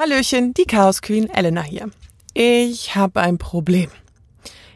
Hallöchen, 0.00 0.54
die 0.54 0.64
Chaos 0.64 1.02
Queen 1.02 1.28
Elena 1.28 1.62
hier. 1.62 1.90
Ich 2.32 2.96
habe 2.96 3.20
ein 3.20 3.36
Problem. 3.36 3.90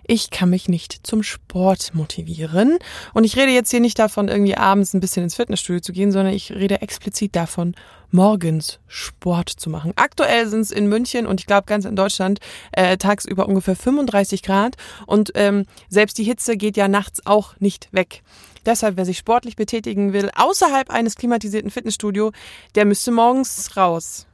Ich 0.06 0.28
kann 0.28 0.50
mich 0.50 0.68
nicht 0.68 1.06
zum 1.06 1.22
Sport 1.22 1.94
motivieren. 1.94 2.76
Und 3.14 3.24
ich 3.24 3.34
rede 3.38 3.50
jetzt 3.50 3.70
hier 3.70 3.80
nicht 3.80 3.98
davon, 3.98 4.28
irgendwie 4.28 4.58
abends 4.58 4.92
ein 4.92 5.00
bisschen 5.00 5.22
ins 5.22 5.34
Fitnessstudio 5.34 5.80
zu 5.80 5.94
gehen, 5.94 6.12
sondern 6.12 6.34
ich 6.34 6.52
rede 6.52 6.82
explizit 6.82 7.34
davon, 7.34 7.74
morgens 8.10 8.80
Sport 8.86 9.48
zu 9.48 9.70
machen. 9.70 9.94
Aktuell 9.96 10.46
sind 10.46 10.60
es 10.60 10.70
in 10.70 10.88
München 10.88 11.26
und 11.26 11.40
ich 11.40 11.46
glaube 11.46 11.64
ganz 11.64 11.86
in 11.86 11.96
Deutschland 11.96 12.40
äh, 12.72 12.98
tagsüber 12.98 13.48
ungefähr 13.48 13.76
35 13.76 14.42
Grad. 14.42 14.76
Und 15.06 15.32
ähm, 15.36 15.64
selbst 15.88 16.18
die 16.18 16.24
Hitze 16.24 16.58
geht 16.58 16.76
ja 16.76 16.86
nachts 16.86 17.24
auch 17.24 17.58
nicht 17.60 17.88
weg. 17.92 18.22
Deshalb, 18.66 18.98
wer 18.98 19.06
sich 19.06 19.16
sportlich 19.16 19.56
betätigen 19.56 20.12
will, 20.12 20.30
außerhalb 20.36 20.90
eines 20.90 21.16
klimatisierten 21.16 21.70
Fitnessstudios, 21.70 22.34
der 22.74 22.84
müsste 22.84 23.10
morgens 23.10 23.74
raus. 23.74 24.26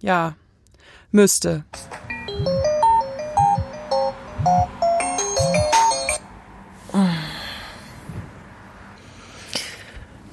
Ja, 0.00 0.34
müsste. 1.10 1.64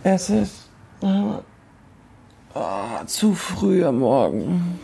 Es 0.04 0.30
ist 0.30 0.70
oh, 1.02 1.40
zu 3.06 3.34
früh 3.34 3.86
am 3.86 4.00
Morgen. 4.00 4.80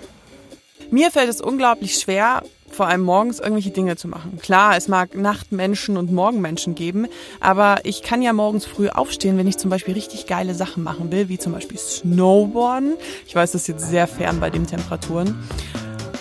Mir 0.91 1.11
fällt 1.11 1.29
es 1.29 1.41
unglaublich 1.41 1.99
schwer, 1.99 2.41
vor 2.79 2.87
allem 2.87 3.01
morgens 3.01 3.39
irgendwelche 3.41 3.71
Dinge 3.71 3.97
zu 3.97 4.07
machen. 4.07 4.39
Klar, 4.41 4.77
es 4.77 4.87
mag 4.87 5.13
Nachtmenschen 5.13 5.97
und 5.97 6.13
Morgenmenschen 6.13 6.75
geben, 6.75 7.07
aber 7.41 7.79
ich 7.83 8.03
kann 8.03 8.21
ja 8.21 8.31
morgens 8.31 8.65
früh 8.65 8.87
aufstehen, 8.87 9.37
wenn 9.37 9.49
ich 9.49 9.57
zum 9.57 9.69
Beispiel 9.69 9.95
richtig 9.95 10.27
geile 10.27 10.55
Sachen 10.55 10.81
machen 10.81 11.11
will, 11.11 11.27
wie 11.27 11.37
zum 11.37 11.51
Beispiel 11.51 11.77
Snowboarden. 11.77 12.93
Ich 13.27 13.35
weiß, 13.35 13.51
das 13.51 13.63
ist 13.63 13.67
jetzt 13.67 13.89
sehr 13.89 14.07
fern 14.07 14.39
bei 14.39 14.49
den 14.49 14.65
Temperaturen. 14.65 15.37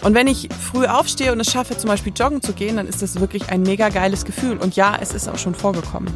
Und 0.03 0.15
wenn 0.15 0.27
ich 0.27 0.49
früh 0.73 0.87
aufstehe 0.87 1.31
und 1.31 1.39
es 1.39 1.49
schaffe, 1.49 1.79
zum 1.79 1.91
Beispiel 1.91 2.13
joggen 2.13 2.43
zu 2.43 2.55
gehen, 2.55 2.75
dann 2.75 2.89
ist 2.89 3.03
das 3.03 3.21
wirklich 3.21 3.51
ein 3.51 3.63
mega 3.63 3.89
geiles 3.89 4.25
Gefühl. 4.25 4.57
Und 4.57 4.75
ja, 4.75 4.99
es 5.01 5.15
ist 5.15 5.29
auch 5.29 5.39
schon 5.39 5.55
vorgekommen. 5.55 6.13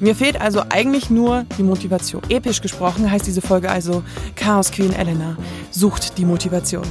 Mir 0.00 0.16
fehlt 0.16 0.40
also 0.40 0.62
eigentlich 0.70 1.10
nur 1.10 1.44
die 1.58 1.62
Motivation. 1.62 2.22
Episch 2.30 2.62
gesprochen 2.62 3.10
heißt 3.10 3.26
diese 3.26 3.42
Folge 3.42 3.70
also 3.70 4.02
Chaos 4.34 4.70
Queen 4.70 4.94
Elena 4.94 5.36
sucht 5.70 6.16
die 6.16 6.24
Motivation. 6.24 6.84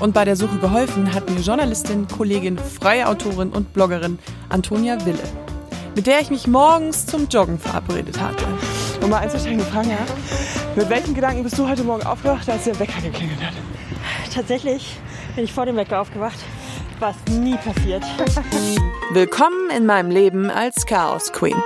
Und 0.00 0.12
bei 0.12 0.24
der 0.24 0.36
Suche 0.36 0.58
geholfen 0.58 1.14
hat 1.14 1.28
mir 1.30 1.40
Journalistin, 1.40 2.06
Kollegin, 2.08 2.58
freie 2.58 3.08
Autorin 3.08 3.50
und 3.50 3.72
Bloggerin 3.72 4.18
Antonia 4.48 5.04
Wille, 5.04 5.22
mit 5.94 6.06
der 6.06 6.20
ich 6.20 6.30
mich 6.30 6.46
morgens 6.46 7.06
zum 7.06 7.28
Joggen 7.28 7.58
verabredet 7.58 8.20
hatte. 8.20 8.44
Um 9.02 9.10
mal 9.10 9.18
einzusteigen 9.18 9.58
gefragt, 9.58 9.86
ja? 9.86 9.98
Mit 10.74 10.88
welchen 10.88 11.14
Gedanken 11.14 11.42
bist 11.42 11.58
du 11.58 11.68
heute 11.68 11.84
Morgen 11.84 12.04
aufgewacht, 12.04 12.48
als 12.48 12.64
der 12.64 12.78
Wecker 12.78 13.00
geklingelt 13.00 13.40
hat? 13.42 13.54
Tatsächlich 14.32 14.96
bin 15.36 15.44
ich 15.44 15.52
vor 15.52 15.66
dem 15.66 15.76
Wecker 15.76 16.00
aufgewacht, 16.00 16.38
was 16.98 17.14
nie 17.30 17.56
passiert. 17.56 18.02
Willkommen 19.12 19.70
in 19.76 19.86
meinem 19.86 20.10
Leben 20.10 20.50
als 20.50 20.86
Chaos 20.86 21.32
Queen. 21.32 21.56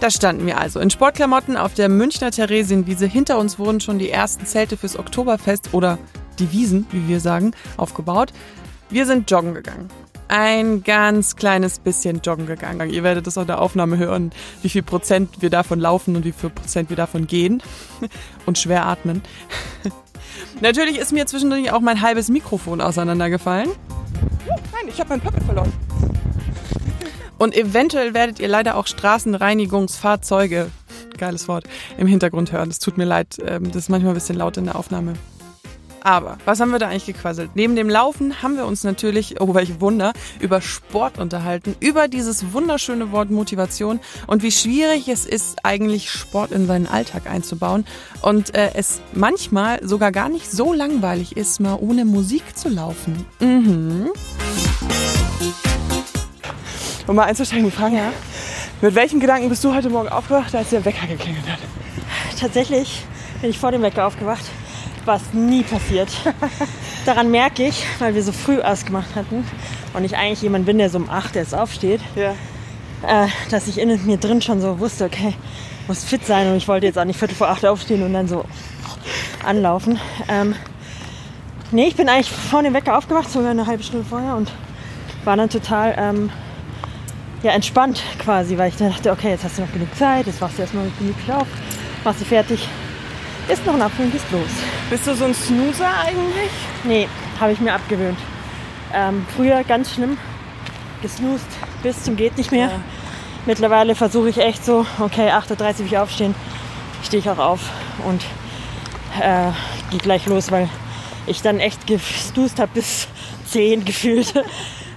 Da 0.00 0.10
standen 0.10 0.46
wir 0.46 0.58
also 0.58 0.80
in 0.80 0.90
Sportklamotten 0.90 1.56
auf 1.56 1.74
der 1.74 1.88
Münchner 1.88 2.32
Theresienwiese. 2.32 3.06
Hinter 3.06 3.38
uns 3.38 3.60
wurden 3.60 3.80
schon 3.80 4.00
die 4.00 4.10
ersten 4.10 4.46
Zelte 4.46 4.76
fürs 4.76 4.98
Oktoberfest 4.98 5.68
oder 5.72 5.98
die 6.42 6.52
Wiesen, 6.52 6.86
wie 6.90 7.08
wir 7.08 7.20
sagen, 7.20 7.52
aufgebaut. 7.76 8.32
Wir 8.90 9.06
sind 9.06 9.30
joggen 9.30 9.54
gegangen. 9.54 9.88
Ein 10.28 10.82
ganz 10.82 11.36
kleines 11.36 11.78
bisschen 11.78 12.20
joggen 12.24 12.46
gegangen. 12.46 12.90
Ihr 12.90 13.02
werdet 13.02 13.26
das 13.26 13.38
auf 13.38 13.46
der 13.46 13.60
Aufnahme 13.60 13.98
hören, 13.98 14.32
wie 14.62 14.68
viel 14.68 14.82
Prozent 14.82 15.40
wir 15.40 15.50
davon 15.50 15.78
laufen 15.78 16.16
und 16.16 16.24
wie 16.24 16.32
viel 16.32 16.50
Prozent 16.50 16.88
wir 16.90 16.96
davon 16.96 17.26
gehen 17.26 17.62
und 18.46 18.58
schwer 18.58 18.86
atmen. 18.86 19.22
Natürlich 20.60 20.98
ist 20.98 21.12
mir 21.12 21.26
zwischendurch 21.26 21.70
auch 21.72 21.80
mein 21.80 22.00
halbes 22.00 22.28
Mikrofon 22.28 22.80
auseinandergefallen. 22.80 23.68
Nein, 24.48 24.88
ich 24.88 24.98
habe 25.00 25.10
mein 25.10 25.20
Puppet 25.20 25.42
verloren. 25.44 25.72
Und 27.38 27.56
eventuell 27.56 28.14
werdet 28.14 28.38
ihr 28.40 28.48
leider 28.48 28.76
auch 28.76 28.86
Straßenreinigungsfahrzeuge, 28.86 30.70
geiles 31.18 31.48
Wort, 31.48 31.64
im 31.98 32.06
Hintergrund 32.06 32.52
hören. 32.52 32.68
Das 32.68 32.78
tut 32.78 32.96
mir 32.96 33.04
leid, 33.04 33.38
ähm, 33.44 33.66
das 33.66 33.84
ist 33.84 33.88
manchmal 33.88 34.12
ein 34.12 34.14
bisschen 34.14 34.36
laut 34.36 34.56
in 34.56 34.64
der 34.66 34.76
Aufnahme. 34.76 35.14
Aber 36.04 36.38
was 36.44 36.58
haben 36.58 36.70
wir 36.70 36.80
da 36.80 36.88
eigentlich 36.88 37.06
gequasselt? 37.06 37.50
Neben 37.54 37.76
dem 37.76 37.88
Laufen 37.88 38.42
haben 38.42 38.56
wir 38.56 38.66
uns 38.66 38.82
natürlich, 38.82 39.40
oh 39.40 39.54
welch 39.54 39.80
Wunder, 39.80 40.12
über 40.40 40.60
Sport 40.60 41.18
unterhalten, 41.18 41.76
über 41.78 42.08
dieses 42.08 42.52
wunderschöne 42.52 43.12
Wort 43.12 43.30
Motivation 43.30 44.00
und 44.26 44.42
wie 44.42 44.50
schwierig 44.50 45.08
es 45.08 45.26
ist, 45.26 45.64
eigentlich 45.64 46.10
Sport 46.10 46.50
in 46.50 46.66
seinen 46.66 46.88
Alltag 46.88 47.28
einzubauen 47.30 47.84
und 48.20 48.54
äh, 48.54 48.72
es 48.74 49.00
manchmal 49.12 49.86
sogar 49.86 50.10
gar 50.10 50.28
nicht 50.28 50.50
so 50.50 50.72
langweilig 50.72 51.36
ist, 51.36 51.60
mal 51.60 51.78
ohne 51.80 52.04
Musik 52.04 52.56
zu 52.56 52.68
laufen. 52.68 53.24
Mhm. 53.38 54.10
Um 57.06 57.16
mal 57.16 57.24
einzusteigen, 57.24 57.64
die 57.64 57.70
Frage, 57.70 57.96
ja? 57.96 58.12
Mit 58.80 58.94
welchen 58.96 59.20
Gedanken 59.20 59.48
bist 59.48 59.62
du 59.62 59.72
heute 59.74 59.90
Morgen 59.90 60.08
aufgewacht, 60.08 60.54
als 60.54 60.70
der 60.70 60.84
Wecker 60.84 61.06
geklingelt 61.06 61.48
hat? 61.48 61.58
Tatsächlich 62.40 63.04
bin 63.40 63.50
ich 63.50 63.58
vor 63.58 63.70
dem 63.70 63.82
Wecker 63.82 64.06
aufgewacht, 64.06 64.44
was 65.04 65.32
nie 65.32 65.62
passiert. 65.62 66.08
Daran 67.06 67.30
merke 67.30 67.64
ich, 67.66 67.84
weil 67.98 68.14
wir 68.14 68.22
so 68.22 68.32
früh 68.32 68.60
ausgemacht 68.60 69.14
hatten 69.16 69.44
und 69.94 70.04
ich 70.04 70.16
eigentlich 70.16 70.42
jemand 70.42 70.66
bin, 70.66 70.78
der 70.78 70.90
so 70.90 70.98
um 70.98 71.10
8 71.10 71.34
jetzt 71.36 71.54
aufsteht, 71.54 72.00
Ja. 72.14 72.32
äh, 73.06 73.28
dass 73.50 73.66
ich 73.68 73.78
in 73.78 74.06
mir 74.06 74.16
drin 74.16 74.40
schon 74.42 74.60
so 74.60 74.78
wusste, 74.78 75.04
okay, 75.04 75.34
muss 75.88 76.04
fit 76.04 76.24
sein 76.24 76.48
und 76.48 76.56
ich 76.56 76.68
wollte 76.68 76.86
jetzt 76.86 76.98
auch 76.98 77.04
nicht 77.04 77.18
viertel 77.18 77.34
vor 77.34 77.48
acht 77.48 77.66
aufstehen 77.66 78.02
und 78.04 78.12
dann 78.12 78.28
so 78.28 78.44
anlaufen. 79.44 79.98
Ähm, 80.28 80.54
nee, 81.72 81.86
ich 81.88 81.96
bin 81.96 82.08
eigentlich 82.08 82.30
vor 82.30 82.62
dem 82.62 82.72
Wecker 82.74 82.96
aufgewacht, 82.96 83.30
sogar 83.30 83.50
eine 83.50 83.66
halbe 83.66 83.82
Stunde 83.82 84.06
vorher 84.08 84.36
und 84.36 84.50
war 85.24 85.36
dann 85.36 85.50
total 85.50 85.94
ähm, 85.98 86.30
ja, 87.42 87.50
entspannt 87.52 88.00
quasi, 88.20 88.56
weil 88.56 88.68
ich 88.68 88.76
dann 88.76 88.90
dachte, 88.90 89.10
okay, 89.10 89.30
jetzt 89.30 89.42
hast 89.42 89.58
du 89.58 89.62
noch 89.62 89.72
genug 89.72 89.88
Zeit, 89.96 90.26
jetzt 90.26 90.40
wachst 90.40 90.58
du 90.58 90.62
erstmal 90.62 90.86
gemütlich 90.98 91.32
auf, 91.32 91.48
machst 92.04 92.20
du 92.20 92.24
fertig, 92.24 92.68
isst 93.48 93.66
noch 93.66 93.74
einen 93.74 93.82
Apfel 93.82 94.06
und 94.06 94.12
gehst 94.12 94.30
los. 94.30 94.48
Bist 94.90 95.06
du 95.06 95.14
so 95.14 95.24
ein 95.24 95.34
Snoozer 95.34 95.90
eigentlich? 96.00 96.50
Nee, 96.84 97.08
habe 97.40 97.52
ich 97.52 97.60
mir 97.60 97.74
abgewöhnt. 97.74 98.18
Ähm, 98.94 99.26
früher 99.36 99.64
ganz 99.64 99.94
schlimm, 99.94 100.18
gesnoost 101.00 101.46
bis 101.82 102.04
zum 102.04 102.16
geht 102.16 102.36
nicht 102.36 102.52
mehr. 102.52 102.68
Ja. 102.68 102.80
Mittlerweile 103.46 103.94
versuche 103.94 104.28
ich 104.28 104.38
echt 104.38 104.64
so, 104.64 104.86
okay, 105.00 105.30
8.30 105.30 105.50
Uhr 105.50 105.78
will 105.78 105.86
ich 105.86 105.98
aufstehen, 105.98 106.34
stehe 107.02 107.20
ich 107.20 107.28
auch 107.28 107.38
auf 107.38 107.60
und 108.06 108.22
äh, 109.20 109.50
gehe 109.90 109.98
gleich 109.98 110.26
los, 110.26 110.50
weil 110.50 110.68
ich 111.26 111.42
dann 111.42 111.58
echt 111.58 111.86
gesnoost 111.86 112.60
habe 112.60 112.70
bis 112.74 113.08
10 113.46 113.84
gefühlt. 113.84 114.32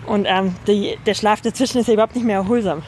Und 0.05 0.27
ähm, 0.29 0.55
die, 0.67 0.97
der 1.05 1.15
Schlaf 1.15 1.41
dazwischen 1.41 1.79
ist 1.79 1.87
ja 1.87 1.93
überhaupt 1.93 2.15
nicht 2.15 2.25
mehr 2.25 2.37
erholsam. 2.37 2.83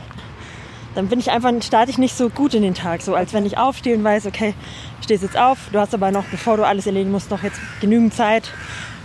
Dann 0.98 1.10
bin 1.10 1.20
ich 1.20 1.30
einfach, 1.30 1.54
starte 1.62 1.92
ich 1.92 2.00
nicht 2.00 2.18
so 2.18 2.28
gut 2.28 2.56
in 2.56 2.64
den 2.64 2.74
Tag, 2.74 3.04
so 3.04 3.14
als 3.14 3.32
wenn 3.32 3.46
ich 3.46 3.60
aufstehe 3.60 3.96
und 3.96 4.04
weiß, 4.04 4.26
okay, 4.26 4.56
stehst 5.04 5.22
jetzt 5.22 5.38
auf, 5.38 5.60
du 5.72 5.78
hast 5.78 5.94
aber 5.94 6.10
noch, 6.10 6.24
bevor 6.24 6.58
du 6.58 6.66
alles 6.66 6.88
erledigen 6.88 7.12
musst, 7.12 7.30
noch 7.30 7.44
jetzt 7.44 7.60
genügend 7.82 8.16
Zeit, 8.16 8.52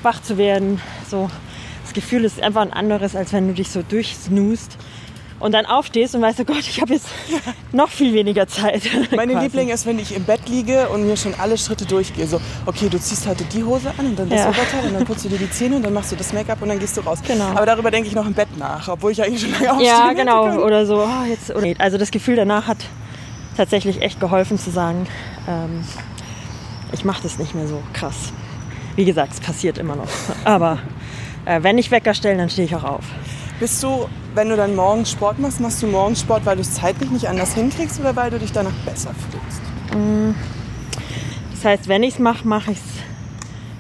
wach 0.02 0.22
zu 0.22 0.38
werden. 0.38 0.80
So, 1.06 1.28
das 1.82 1.92
Gefühl 1.92 2.24
ist 2.24 2.42
einfach 2.42 2.62
ein 2.62 2.72
anderes, 2.72 3.14
als 3.14 3.34
wenn 3.34 3.46
du 3.46 3.52
dich 3.52 3.68
so 3.68 3.82
durchsnoost 3.82 4.78
und 5.42 5.52
dann 5.52 5.66
aufstehst 5.66 6.14
und 6.14 6.22
weißt, 6.22 6.40
oh 6.40 6.44
Gott, 6.44 6.60
ich 6.60 6.80
habe 6.80 6.94
jetzt 6.94 7.06
noch 7.72 7.88
viel 7.88 8.14
weniger 8.14 8.46
Zeit. 8.46 8.82
Meine. 9.14 9.38
Liebling 9.40 9.70
ist, 9.70 9.86
wenn 9.86 9.98
ich 9.98 10.14
im 10.14 10.24
Bett 10.24 10.48
liege 10.48 10.88
und 10.90 11.06
mir 11.06 11.16
schon 11.16 11.34
alle 11.38 11.58
Schritte 11.58 11.84
durchgehe. 11.84 12.26
So, 12.26 12.40
okay, 12.66 12.88
du 12.88 12.98
ziehst 13.00 13.26
heute 13.26 13.44
die 13.44 13.64
Hose 13.64 13.92
an 13.98 14.06
und 14.06 14.18
dann 14.18 14.28
das 14.28 14.40
Ja. 14.40 14.48
Oberteil 14.50 14.86
und 14.86 14.94
dann 14.94 15.04
putzt 15.04 15.24
du 15.24 15.28
dir 15.28 15.38
die 15.38 15.50
Zähne 15.50 15.76
und 15.76 15.82
dann 15.82 15.92
machst 15.92 16.12
du 16.12 16.16
das 16.16 16.32
Make-up 16.32 16.62
und 16.62 16.68
dann 16.68 16.78
gehst 16.78 16.96
du 16.96 17.00
raus. 17.00 17.18
Genau. 17.26 17.46
Aber 17.46 17.66
darüber 17.66 17.90
denke 17.90 18.08
ich 18.08 18.14
noch 18.14 18.26
im 18.26 18.34
Bett 18.34 18.56
nach, 18.56 18.86
obwohl 18.88 19.10
ich 19.12 19.22
eigentlich 19.22 19.40
schon 19.42 19.50
lange 19.52 19.72
aufstehen 19.72 19.86
Ja, 19.88 20.12
genau. 20.12 20.44
können. 20.44 20.58
Oder 20.60 20.86
so. 20.86 21.02
Oh, 21.02 21.24
jetzt, 21.28 21.50
oder, 21.54 21.66
also 21.78 21.98
das 21.98 22.10
Gefühl 22.10 22.36
danach 22.36 22.66
hat 22.68 22.78
tatsächlich 23.56 24.00
echt 24.00 24.20
geholfen 24.20 24.58
zu 24.58 24.70
sagen, 24.70 25.06
ähm, 25.48 25.82
ich 26.92 27.04
mache 27.04 27.22
das 27.22 27.38
nicht 27.38 27.54
mehr 27.54 27.66
so 27.66 27.82
krass. 27.92 28.32
Wie 28.96 29.04
gesagt, 29.04 29.32
es 29.32 29.40
passiert 29.40 29.78
immer 29.78 29.96
noch. 29.96 30.08
Aber 30.44 30.78
äh, 31.46 31.62
wenn 31.62 31.78
ich 31.78 31.90
Wecker 31.90 32.14
stelle, 32.14 32.36
dann 32.36 32.50
stehe 32.50 32.66
ich 32.66 32.74
auch 32.76 32.84
auf. 32.84 33.04
Bist 33.62 33.80
du, 33.80 34.08
wenn 34.34 34.48
du 34.48 34.56
dann 34.56 34.74
morgens 34.74 35.12
Sport 35.12 35.38
machst, 35.38 35.60
machst 35.60 35.80
du 35.84 35.86
morgens 35.86 36.18
Sport, 36.18 36.44
weil 36.44 36.56
du 36.56 36.62
es 36.62 36.74
zeitlich 36.74 37.12
nicht 37.12 37.28
anders 37.28 37.54
hinkriegst 37.54 38.00
oder 38.00 38.16
weil 38.16 38.28
du 38.28 38.40
dich 38.40 38.50
danach 38.50 38.72
besser 38.84 39.10
fühlst? 39.14 39.62
Das 41.52 41.64
heißt, 41.64 41.86
wenn 41.86 42.02
ich 42.02 42.14
es 42.14 42.18
mache, 42.18 42.44
mache 42.44 42.72
ich 42.72 42.78
es 42.78 42.84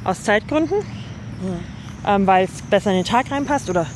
aus 0.04 0.22
Zeitgründen, 0.22 0.76
ähm, 2.06 2.26
weil 2.28 2.44
es 2.44 2.62
besser 2.62 2.90
in 2.90 2.98
den 2.98 3.04
Tag 3.04 3.32
reinpasst. 3.32 3.68
Oder 3.70 3.86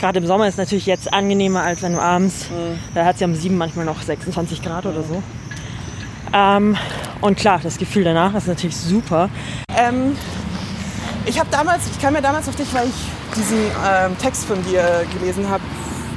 gerade 0.00 0.18
im 0.18 0.26
Sommer 0.26 0.46
ist 0.46 0.54
es 0.54 0.58
natürlich 0.58 0.86
jetzt 0.86 1.12
angenehmer, 1.12 1.60
als 1.60 1.82
wenn 1.82 1.92
du 1.92 2.00
abends, 2.00 2.46
da 2.94 3.04
hat 3.04 3.16
es 3.16 3.20
ja 3.20 3.26
um 3.26 3.34
sieben 3.34 3.58
manchmal 3.58 3.84
noch 3.84 4.00
26 4.00 4.62
Grad 4.62 4.86
oder 4.86 5.02
so. 5.02 5.22
Ähm, 6.32 6.74
und 7.20 7.36
klar, 7.36 7.60
das 7.62 7.76
Gefühl 7.76 8.04
danach 8.04 8.34
ist 8.34 8.48
natürlich 8.48 8.78
super. 8.78 9.28
Ähm, 9.76 10.16
ich 11.26 11.38
habe 11.38 11.50
damals, 11.50 11.82
ich 11.90 12.00
kam 12.00 12.14
ja 12.14 12.22
damals 12.22 12.48
auf 12.48 12.56
dich, 12.56 12.72
weil 12.72 12.86
ich 12.86 13.13
diesen 13.36 13.58
ähm, 13.86 14.16
Text 14.18 14.44
von 14.44 14.62
dir 14.64 15.04
gelesen 15.18 15.48
habe 15.48 15.62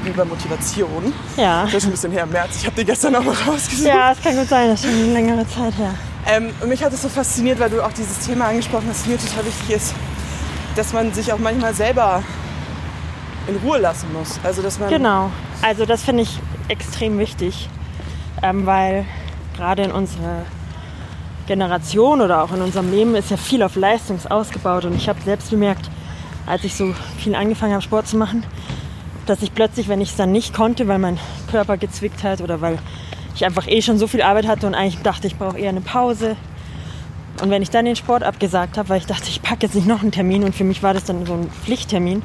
über 0.05 0.25
Motivation. 0.25 1.13
Ja. 1.35 1.65
Das 1.65 1.75
ist 1.75 1.81
schon 1.83 1.89
ein 1.89 1.91
bisschen 1.93 2.11
her 2.11 2.23
im 2.23 2.31
März. 2.31 2.57
Ich 2.57 2.65
habe 2.65 2.75
den 2.75 2.85
gestern 2.85 3.15
auch 3.15 3.23
mal 3.23 3.35
rausgesucht. 3.47 3.87
Ja, 3.87 4.11
es 4.11 4.21
kann 4.21 4.35
gut 4.35 4.47
sein, 4.47 4.69
das 4.69 4.83
ist 4.83 4.89
schon 4.89 5.03
eine 5.03 5.13
längere 5.13 5.47
Zeit 5.47 5.77
her. 5.77 5.93
Ähm, 6.25 6.49
und 6.61 6.69
mich 6.69 6.83
hat 6.83 6.93
es 6.93 7.01
so 7.01 7.09
fasziniert, 7.09 7.59
weil 7.59 7.69
du 7.69 7.81
auch 7.83 7.93
dieses 7.93 8.19
Thema 8.19 8.45
angesprochen 8.47 8.87
hast, 8.89 9.07
mir 9.07 9.17
total 9.17 9.45
wichtig 9.45 9.75
ist, 9.75 9.93
dass 10.75 10.93
man 10.93 11.13
sich 11.13 11.31
auch 11.31 11.39
manchmal 11.39 11.73
selber 11.73 12.23
in 13.47 13.55
Ruhe 13.57 13.77
lassen 13.77 14.11
muss. 14.13 14.39
Also 14.43 14.61
dass 14.61 14.79
man 14.79 14.89
Genau. 14.89 15.31
Also 15.61 15.85
das 15.85 16.03
finde 16.03 16.23
ich 16.23 16.39
extrem 16.67 17.17
wichtig, 17.17 17.69
ähm, 18.43 18.65
weil 18.65 19.05
gerade 19.55 19.83
in 19.83 19.91
unserer 19.91 20.43
Generation 21.47 22.21
oder 22.21 22.43
auch 22.43 22.51
in 22.51 22.61
unserem 22.61 22.91
Leben 22.91 23.15
ist 23.15 23.31
ja 23.31 23.37
viel 23.37 23.63
auf 23.63 23.75
Leistung 23.75 24.19
ausgebaut. 24.29 24.85
Und 24.85 24.95
ich 24.95 25.07
habe 25.07 25.19
selbst 25.21 25.49
bemerkt, 25.49 25.89
als 26.47 26.63
ich 26.63 26.73
so 26.75 26.95
viel 27.19 27.35
angefangen 27.35 27.73
habe, 27.73 27.83
Sport 27.83 28.07
zu 28.07 28.17
machen, 28.17 28.43
dass 29.25 29.41
ich 29.41 29.53
plötzlich, 29.53 29.89
wenn 29.89 30.01
ich 30.01 30.09
es 30.09 30.15
dann 30.15 30.31
nicht 30.31 30.53
konnte, 30.53 30.87
weil 30.87 30.97
mein 30.97 31.19
Körper 31.51 31.77
gezwickt 31.77 32.23
hat 32.23 32.41
oder 32.41 32.61
weil 32.61 32.79
ich 33.35 33.45
einfach 33.45 33.67
eh 33.67 33.81
schon 33.81 33.97
so 33.97 34.07
viel 34.07 34.21
Arbeit 34.21 34.47
hatte 34.47 34.65
und 34.65 34.73
eigentlich 34.73 35.01
dachte, 35.03 35.27
ich 35.27 35.35
brauche 35.35 35.59
eher 35.59 35.69
eine 35.69 35.81
Pause. 35.81 36.35
Und 37.41 37.51
wenn 37.51 37.61
ich 37.61 37.69
dann 37.69 37.85
den 37.85 37.95
Sport 37.95 38.23
abgesagt 38.23 38.77
habe, 38.77 38.89
weil 38.89 38.97
ich 38.97 39.05
dachte, 39.05 39.25
ich 39.27 39.43
packe 39.43 39.67
jetzt 39.67 39.75
nicht 39.75 39.87
noch 39.87 40.01
einen 40.01 40.11
Termin 40.11 40.43
und 40.43 40.55
für 40.55 40.63
mich 40.63 40.81
war 40.81 40.93
das 40.93 41.03
dann 41.03 41.25
so 41.25 41.33
ein 41.33 41.51
Pflichttermin, 41.63 42.23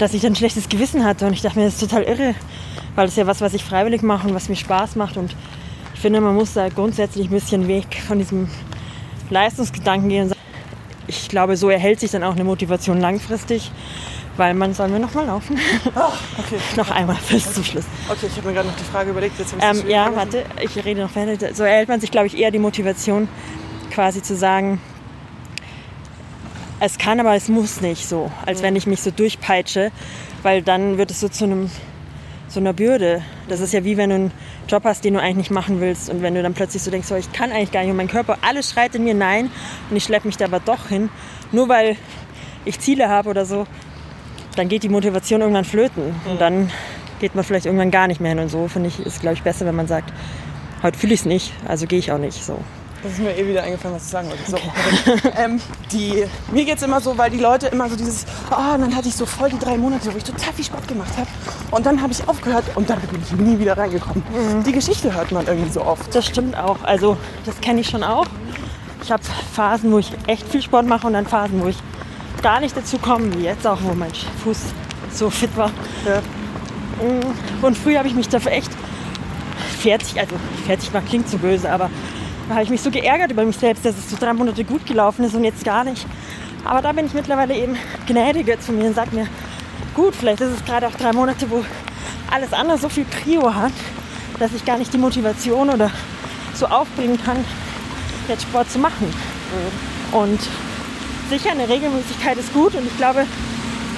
dass 0.00 0.14
ich 0.14 0.22
dann 0.22 0.32
ein 0.32 0.36
schlechtes 0.36 0.68
Gewissen 0.68 1.04
hatte 1.04 1.26
und 1.26 1.34
ich 1.34 1.42
dachte 1.42 1.58
mir, 1.58 1.66
das 1.66 1.74
ist 1.74 1.88
total 1.88 2.02
irre, 2.02 2.34
weil 2.96 3.04
das 3.04 3.12
ist 3.12 3.18
ja 3.18 3.26
was, 3.28 3.40
was 3.40 3.54
ich 3.54 3.62
freiwillig 3.62 4.02
mache 4.02 4.26
und 4.26 4.34
was 4.34 4.48
mir 4.48 4.56
Spaß 4.56 4.96
macht 4.96 5.16
und 5.16 5.36
ich 5.94 6.00
finde, 6.00 6.20
man 6.20 6.34
muss 6.34 6.54
da 6.54 6.68
grundsätzlich 6.68 7.28
ein 7.28 7.30
bisschen 7.30 7.68
weg 7.68 8.02
von 8.08 8.18
diesem 8.18 8.48
Leistungsgedanken 9.28 10.08
gehen. 10.08 10.32
Ich 11.18 11.28
glaube, 11.28 11.56
so 11.56 11.70
erhält 11.70 11.98
sich 12.00 12.10
dann 12.12 12.22
auch 12.22 12.34
eine 12.34 12.44
Motivation 12.44 13.00
langfristig, 13.00 13.72
weil 14.36 14.54
man 14.54 14.74
soll 14.74 14.88
mir 14.88 15.00
noch 15.00 15.12
mal 15.14 15.26
laufen. 15.26 15.58
Ah, 15.94 16.12
okay. 16.38 16.56
noch 16.76 16.90
einmal 16.90 17.16
bis 17.30 17.52
zum 17.52 17.64
Schluss. 17.64 17.84
Okay, 18.08 18.26
ich 18.28 18.36
habe 18.36 18.48
mir 18.48 18.54
gerade 18.54 18.68
noch 18.68 18.76
die 18.76 18.84
Frage 18.84 19.10
überlegt. 19.10 19.38
Jetzt 19.38 19.54
Ähm, 19.60 19.88
ja, 19.88 20.04
vergessen. 20.12 20.16
warte, 20.16 20.44
ich 20.62 20.84
rede 20.84 21.00
noch 21.02 21.14
weiter. 21.16 21.54
So 21.54 21.64
erhält 21.64 21.88
man 21.88 22.00
sich, 22.00 22.10
glaube 22.10 22.28
ich, 22.28 22.38
eher 22.38 22.50
die 22.50 22.58
Motivation, 22.60 23.28
quasi 23.90 24.22
zu 24.22 24.36
sagen, 24.36 24.80
es 26.78 26.96
kann, 26.96 27.20
aber 27.20 27.34
es 27.34 27.48
muss 27.48 27.80
nicht 27.80 28.08
so, 28.08 28.30
als 28.46 28.62
wenn 28.62 28.74
ich 28.76 28.86
mich 28.86 29.02
so 29.02 29.10
durchpeitsche, 29.10 29.90
weil 30.42 30.62
dann 30.62 30.96
wird 30.96 31.10
es 31.10 31.20
so 31.20 31.28
zu 31.28 31.44
einem 31.44 31.70
so 32.48 32.60
einer 32.60 32.72
Bürde. 32.72 33.22
Das 33.50 33.60
ist 33.60 33.72
ja 33.72 33.84
wie 33.84 33.96
wenn 33.96 34.10
du 34.10 34.14
einen 34.14 34.32
Job 34.68 34.84
hast, 34.84 35.04
den 35.04 35.14
du 35.14 35.20
eigentlich 35.20 35.36
nicht 35.36 35.50
machen 35.50 35.80
willst 35.80 36.08
und 36.08 36.22
wenn 36.22 36.34
du 36.34 36.42
dann 36.42 36.54
plötzlich 36.54 36.82
so 36.82 36.90
denkst, 36.90 37.08
so, 37.08 37.16
ich 37.16 37.32
kann 37.32 37.50
eigentlich 37.50 37.72
gar 37.72 37.80
nicht 37.80 37.90
und 37.90 37.96
mein 37.96 38.08
Körper, 38.08 38.38
alles 38.42 38.70
schreit 38.70 38.94
in 38.94 39.02
mir 39.02 39.14
nein 39.14 39.50
und 39.90 39.96
ich 39.96 40.04
schleppe 40.04 40.28
mich 40.28 40.36
da 40.36 40.44
aber 40.44 40.60
doch 40.60 40.88
hin, 40.88 41.10
nur 41.50 41.68
weil 41.68 41.96
ich 42.64 42.78
Ziele 42.78 43.08
habe 43.08 43.28
oder 43.28 43.44
so, 43.44 43.66
dann 44.54 44.68
geht 44.68 44.84
die 44.84 44.88
Motivation 44.88 45.40
irgendwann 45.40 45.64
flöten 45.64 46.14
und 46.30 46.40
dann 46.40 46.70
geht 47.18 47.34
man 47.34 47.42
vielleicht 47.42 47.66
irgendwann 47.66 47.90
gar 47.90 48.06
nicht 48.06 48.20
mehr 48.20 48.30
hin 48.30 48.38
und 48.38 48.50
so 48.50 48.68
finde 48.68 48.88
ich 48.88 49.00
ist 49.00 49.20
glaube 49.20 49.34
ich 49.34 49.42
besser, 49.42 49.66
wenn 49.66 49.74
man 49.74 49.88
sagt, 49.88 50.12
heute 50.84 50.96
fühle 50.96 51.14
ich 51.14 51.20
es 51.20 51.26
nicht, 51.26 51.52
also 51.66 51.86
gehe 51.86 51.98
ich 51.98 52.12
auch 52.12 52.18
nicht 52.18 52.44
so. 52.44 52.56
Das 53.02 53.12
ist 53.12 53.18
mir 53.18 53.34
eh 53.34 53.48
wieder 53.48 53.62
eingefallen, 53.62 53.96
was 53.96 54.04
ich 54.04 54.10
sagen 54.10 54.28
wollte. 54.28 54.50
So, 54.50 54.58
ähm, 55.38 55.60
die, 55.90 56.26
mir 56.52 56.64
geht 56.66 56.76
es 56.76 56.82
immer 56.82 57.00
so, 57.00 57.16
weil 57.16 57.30
die 57.30 57.38
Leute 57.38 57.68
immer 57.68 57.88
so 57.88 57.96
dieses, 57.96 58.26
ah, 58.50 58.74
und 58.74 58.82
dann 58.82 58.94
hatte 58.94 59.08
ich 59.08 59.14
so 59.14 59.24
voll 59.24 59.48
die 59.48 59.58
drei 59.58 59.78
Monate, 59.78 60.12
wo 60.12 60.18
ich 60.18 60.24
total 60.24 60.52
viel 60.52 60.64
Sport 60.64 60.86
gemacht 60.86 61.16
habe. 61.16 61.26
Und 61.70 61.86
dann 61.86 62.02
habe 62.02 62.12
ich 62.12 62.28
aufgehört 62.28 62.64
und 62.74 62.90
dann 62.90 63.00
bin 63.00 63.22
ich 63.22 63.32
nie 63.32 63.58
wieder 63.58 63.78
reingekommen. 63.78 64.22
Die 64.66 64.72
Geschichte 64.72 65.14
hört 65.14 65.32
man 65.32 65.46
irgendwie 65.46 65.70
so 65.70 65.82
oft. 65.82 66.14
Das 66.14 66.26
stimmt 66.26 66.56
auch. 66.56 66.82
Also 66.82 67.16
das 67.46 67.58
kenne 67.60 67.80
ich 67.80 67.88
schon 67.88 68.02
auch. 68.02 68.26
Ich 69.02 69.10
habe 69.10 69.22
Phasen, 69.54 69.92
wo 69.92 69.98
ich 69.98 70.12
echt 70.26 70.46
viel 70.46 70.60
Sport 70.60 70.86
mache 70.86 71.06
und 71.06 71.14
dann 71.14 71.26
Phasen, 71.26 71.62
wo 71.62 71.68
ich 71.68 71.78
gar 72.42 72.60
nicht 72.60 72.76
dazu 72.76 72.98
komme, 72.98 73.34
wie 73.34 73.44
jetzt 73.44 73.66
auch, 73.66 73.78
wo 73.82 73.94
mein 73.94 74.12
Fuß 74.44 74.58
so 75.12 75.30
fit 75.30 75.56
war. 75.56 75.70
Ja. 76.06 76.20
Und 77.62 77.78
früher 77.78 77.98
habe 77.98 78.08
ich 78.08 78.14
mich 78.14 78.28
dafür 78.28 78.52
echt 78.52 78.70
fertig, 79.78 80.20
also 80.20 80.36
fertig 80.66 80.92
war 80.92 81.00
klingt 81.00 81.28
so 81.28 81.38
böse, 81.38 81.70
aber 81.70 81.88
da 82.50 82.56
habe 82.56 82.64
ich 82.64 82.70
mich 82.70 82.82
so 82.82 82.90
geärgert 82.90 83.30
über 83.30 83.44
mich 83.44 83.56
selbst, 83.56 83.84
dass 83.84 83.96
es 83.96 84.10
so 84.10 84.16
drei 84.18 84.32
Monate 84.32 84.64
gut 84.64 84.84
gelaufen 84.84 85.24
ist 85.24 85.36
und 85.36 85.44
jetzt 85.44 85.64
gar 85.64 85.84
nicht. 85.84 86.04
Aber 86.64 86.82
da 86.82 86.90
bin 86.90 87.06
ich 87.06 87.14
mittlerweile 87.14 87.54
eben 87.54 87.76
gnädiger 88.08 88.58
zu 88.58 88.72
mir 88.72 88.86
und 88.86 88.94
sage 88.96 89.14
mir, 89.14 89.28
gut, 89.94 90.16
vielleicht 90.16 90.40
ist 90.40 90.58
es 90.58 90.64
gerade 90.64 90.88
auch 90.88 90.94
drei 90.96 91.12
Monate, 91.12 91.48
wo 91.48 91.64
alles 92.28 92.52
andere 92.52 92.76
so 92.76 92.88
viel 92.88 93.04
Prio 93.04 93.54
hat, 93.54 93.70
dass 94.40 94.52
ich 94.52 94.64
gar 94.64 94.78
nicht 94.78 94.92
die 94.92 94.98
Motivation 94.98 95.70
oder 95.70 95.92
so 96.52 96.66
aufbringen 96.66 97.20
kann, 97.24 97.36
jetzt 98.26 98.42
Sport 98.42 98.68
zu 98.68 98.80
machen. 98.80 99.14
Und 100.10 100.40
sicher, 101.28 101.52
eine 101.52 101.68
Regelmäßigkeit 101.68 102.36
ist 102.36 102.52
gut 102.52 102.74
und 102.74 102.84
ich 102.84 102.96
glaube, 102.96 103.26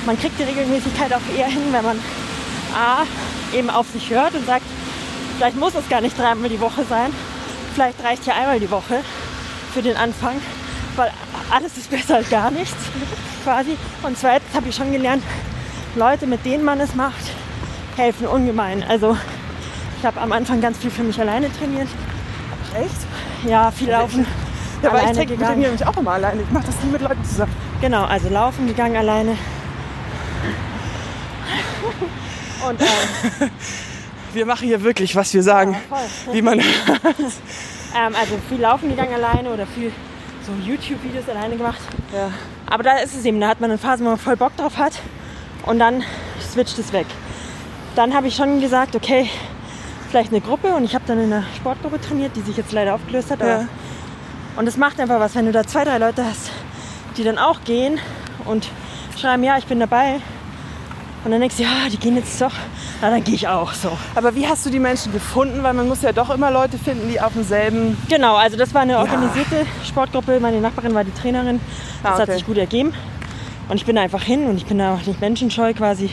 man 0.04 0.20
kriegt 0.20 0.38
die 0.38 0.42
Regelmäßigkeit 0.42 1.10
auch 1.14 1.38
eher 1.38 1.48
hin, 1.48 1.62
wenn 1.70 1.84
man 1.86 1.98
A, 2.74 3.04
eben 3.56 3.70
auf 3.70 3.86
sich 3.88 4.10
hört 4.10 4.34
und 4.34 4.44
sagt, 4.44 4.66
vielleicht 5.38 5.58
muss 5.58 5.74
es 5.74 5.88
gar 5.88 6.02
nicht 6.02 6.18
dreimal 6.18 6.50
die 6.50 6.60
Woche 6.60 6.84
sein, 6.86 7.12
vielleicht 7.72 8.02
reicht 8.04 8.26
ja 8.26 8.34
einmal 8.34 8.60
die 8.60 8.70
Woche 8.70 9.00
für 9.72 9.82
den 9.82 9.96
Anfang, 9.96 10.36
weil 10.96 11.10
alles 11.50 11.76
ist 11.76 11.90
besser 11.90 12.16
als 12.16 12.30
gar 12.30 12.50
nichts 12.50 12.76
quasi. 13.44 13.76
Und 14.02 14.18
zweitens 14.18 14.54
habe 14.54 14.68
ich 14.68 14.76
schon 14.76 14.92
gelernt, 14.92 15.22
Leute, 15.94 16.26
mit 16.26 16.44
denen 16.44 16.64
man 16.64 16.80
es 16.80 16.94
macht, 16.94 17.22
helfen 17.96 18.26
ungemein. 18.26 18.84
Also 18.84 19.16
ich 19.98 20.06
habe 20.06 20.20
am 20.20 20.32
Anfang 20.32 20.60
ganz 20.60 20.78
viel 20.78 20.90
für 20.90 21.02
mich 21.02 21.20
alleine 21.20 21.52
trainiert. 21.52 21.88
Echt? 22.74 23.50
Ja, 23.50 23.70
viel 23.70 23.90
laufen. 23.90 24.26
Ja, 24.82 24.88
aber 24.88 24.98
ich 24.98 25.04
alleine 25.04 25.18
trainiere 25.18 25.38
gegangen. 25.38 25.72
mich 25.72 25.86
auch 25.86 25.96
immer 25.96 26.12
alleine. 26.12 26.42
Ich 26.42 26.50
mache 26.50 26.66
das 26.66 26.82
nie 26.82 26.90
mit 26.90 27.02
Leuten 27.02 27.24
zusammen. 27.24 27.52
Genau, 27.80 28.04
also 28.04 28.28
laufen 28.28 28.66
gegangen 28.66 28.96
alleine. 28.96 29.36
Und 32.68 32.80
ähm, 32.80 33.50
Wir 34.32 34.46
machen 34.46 34.66
hier 34.66 34.82
wirklich, 34.82 35.14
was 35.14 35.32
wir 35.34 35.42
sagen. 35.42 35.76
voll. 35.88 36.34
Wie 36.34 36.42
man 36.42 36.60
Ähm, 37.94 38.14
also 38.18 38.38
viel 38.48 38.60
laufen 38.60 38.88
gegangen 38.88 39.12
alleine 39.12 39.50
oder 39.50 39.66
viel 39.66 39.92
so 40.46 40.52
YouTube-Videos 40.66 41.28
alleine 41.28 41.56
gemacht. 41.56 41.80
ja. 42.12 42.30
Aber 42.66 42.82
da 42.82 42.96
ist 42.98 43.14
es 43.14 43.24
eben, 43.26 43.38
da 43.38 43.48
hat 43.48 43.60
man 43.60 43.70
eine 43.70 43.76
Phase, 43.76 44.02
wo 44.02 44.08
man 44.08 44.18
voll 44.18 44.36
Bock 44.36 44.56
drauf 44.56 44.78
hat 44.78 44.94
und 45.66 45.78
dann 45.78 46.02
switcht 46.40 46.78
es 46.78 46.94
weg. 46.94 47.06
Dann 47.96 48.14
habe 48.14 48.28
ich 48.28 48.34
schon 48.34 48.62
gesagt, 48.62 48.96
okay, 48.96 49.28
vielleicht 50.08 50.30
eine 50.30 50.40
Gruppe 50.40 50.68
und 50.68 50.84
ich 50.84 50.94
habe 50.94 51.04
dann 51.06 51.18
in 51.18 51.30
einer 51.30 51.44
Sportgruppe 51.54 52.00
trainiert, 52.00 52.34
die 52.34 52.40
sich 52.40 52.56
jetzt 52.56 52.72
leider 52.72 52.94
aufgelöst 52.94 53.30
hat. 53.30 53.40
Ja. 53.40 53.68
Und 54.56 54.66
es 54.66 54.78
macht 54.78 54.98
einfach 55.00 55.20
was, 55.20 55.34
wenn 55.34 55.44
du 55.44 55.52
da 55.52 55.66
zwei, 55.66 55.84
drei 55.84 55.98
Leute 55.98 56.24
hast, 56.24 56.50
die 57.18 57.24
dann 57.24 57.36
auch 57.36 57.62
gehen 57.64 57.98
und 58.46 58.68
schreiben, 59.18 59.44
ja, 59.44 59.58
ich 59.58 59.66
bin 59.66 59.80
dabei. 59.80 60.20
Und 61.24 61.30
dann 61.30 61.40
denkst 61.40 61.56
du, 61.56 61.62
ja, 61.62 61.88
die 61.90 61.98
gehen 61.98 62.16
jetzt 62.16 62.40
doch, 62.40 62.52
na, 63.00 63.10
dann 63.10 63.22
gehe 63.22 63.34
ich 63.36 63.46
auch 63.46 63.72
so. 63.74 63.96
Aber 64.16 64.34
wie 64.34 64.46
hast 64.48 64.66
du 64.66 64.70
die 64.70 64.80
Menschen 64.80 65.12
gefunden? 65.12 65.62
Weil 65.62 65.72
man 65.72 65.86
muss 65.86 66.02
ja 66.02 66.12
doch 66.12 66.30
immer 66.30 66.50
Leute 66.50 66.78
finden, 66.78 67.08
die 67.08 67.20
auf 67.20 67.32
demselben... 67.32 67.96
Genau, 68.08 68.34
also 68.34 68.56
das 68.56 68.74
war 68.74 68.82
eine 68.82 68.98
organisierte 68.98 69.64
Sportgruppe. 69.86 70.40
Meine 70.40 70.60
Nachbarin 70.60 70.94
war 70.94 71.04
die 71.04 71.12
Trainerin. 71.12 71.60
Das 72.02 72.12
Ah, 72.12 72.14
hat 72.16 72.22
okay. 72.22 72.32
sich 72.34 72.46
gut 72.46 72.58
ergeben. 72.58 72.92
Und 73.68 73.76
ich 73.76 73.86
bin 73.86 73.94
da 73.94 74.02
einfach 74.02 74.22
hin 74.22 74.46
und 74.46 74.56
ich 74.56 74.66
bin 74.66 74.78
da 74.78 74.94
auch 74.94 75.06
nicht 75.06 75.20
menschenscheu 75.20 75.72
quasi. 75.74 76.10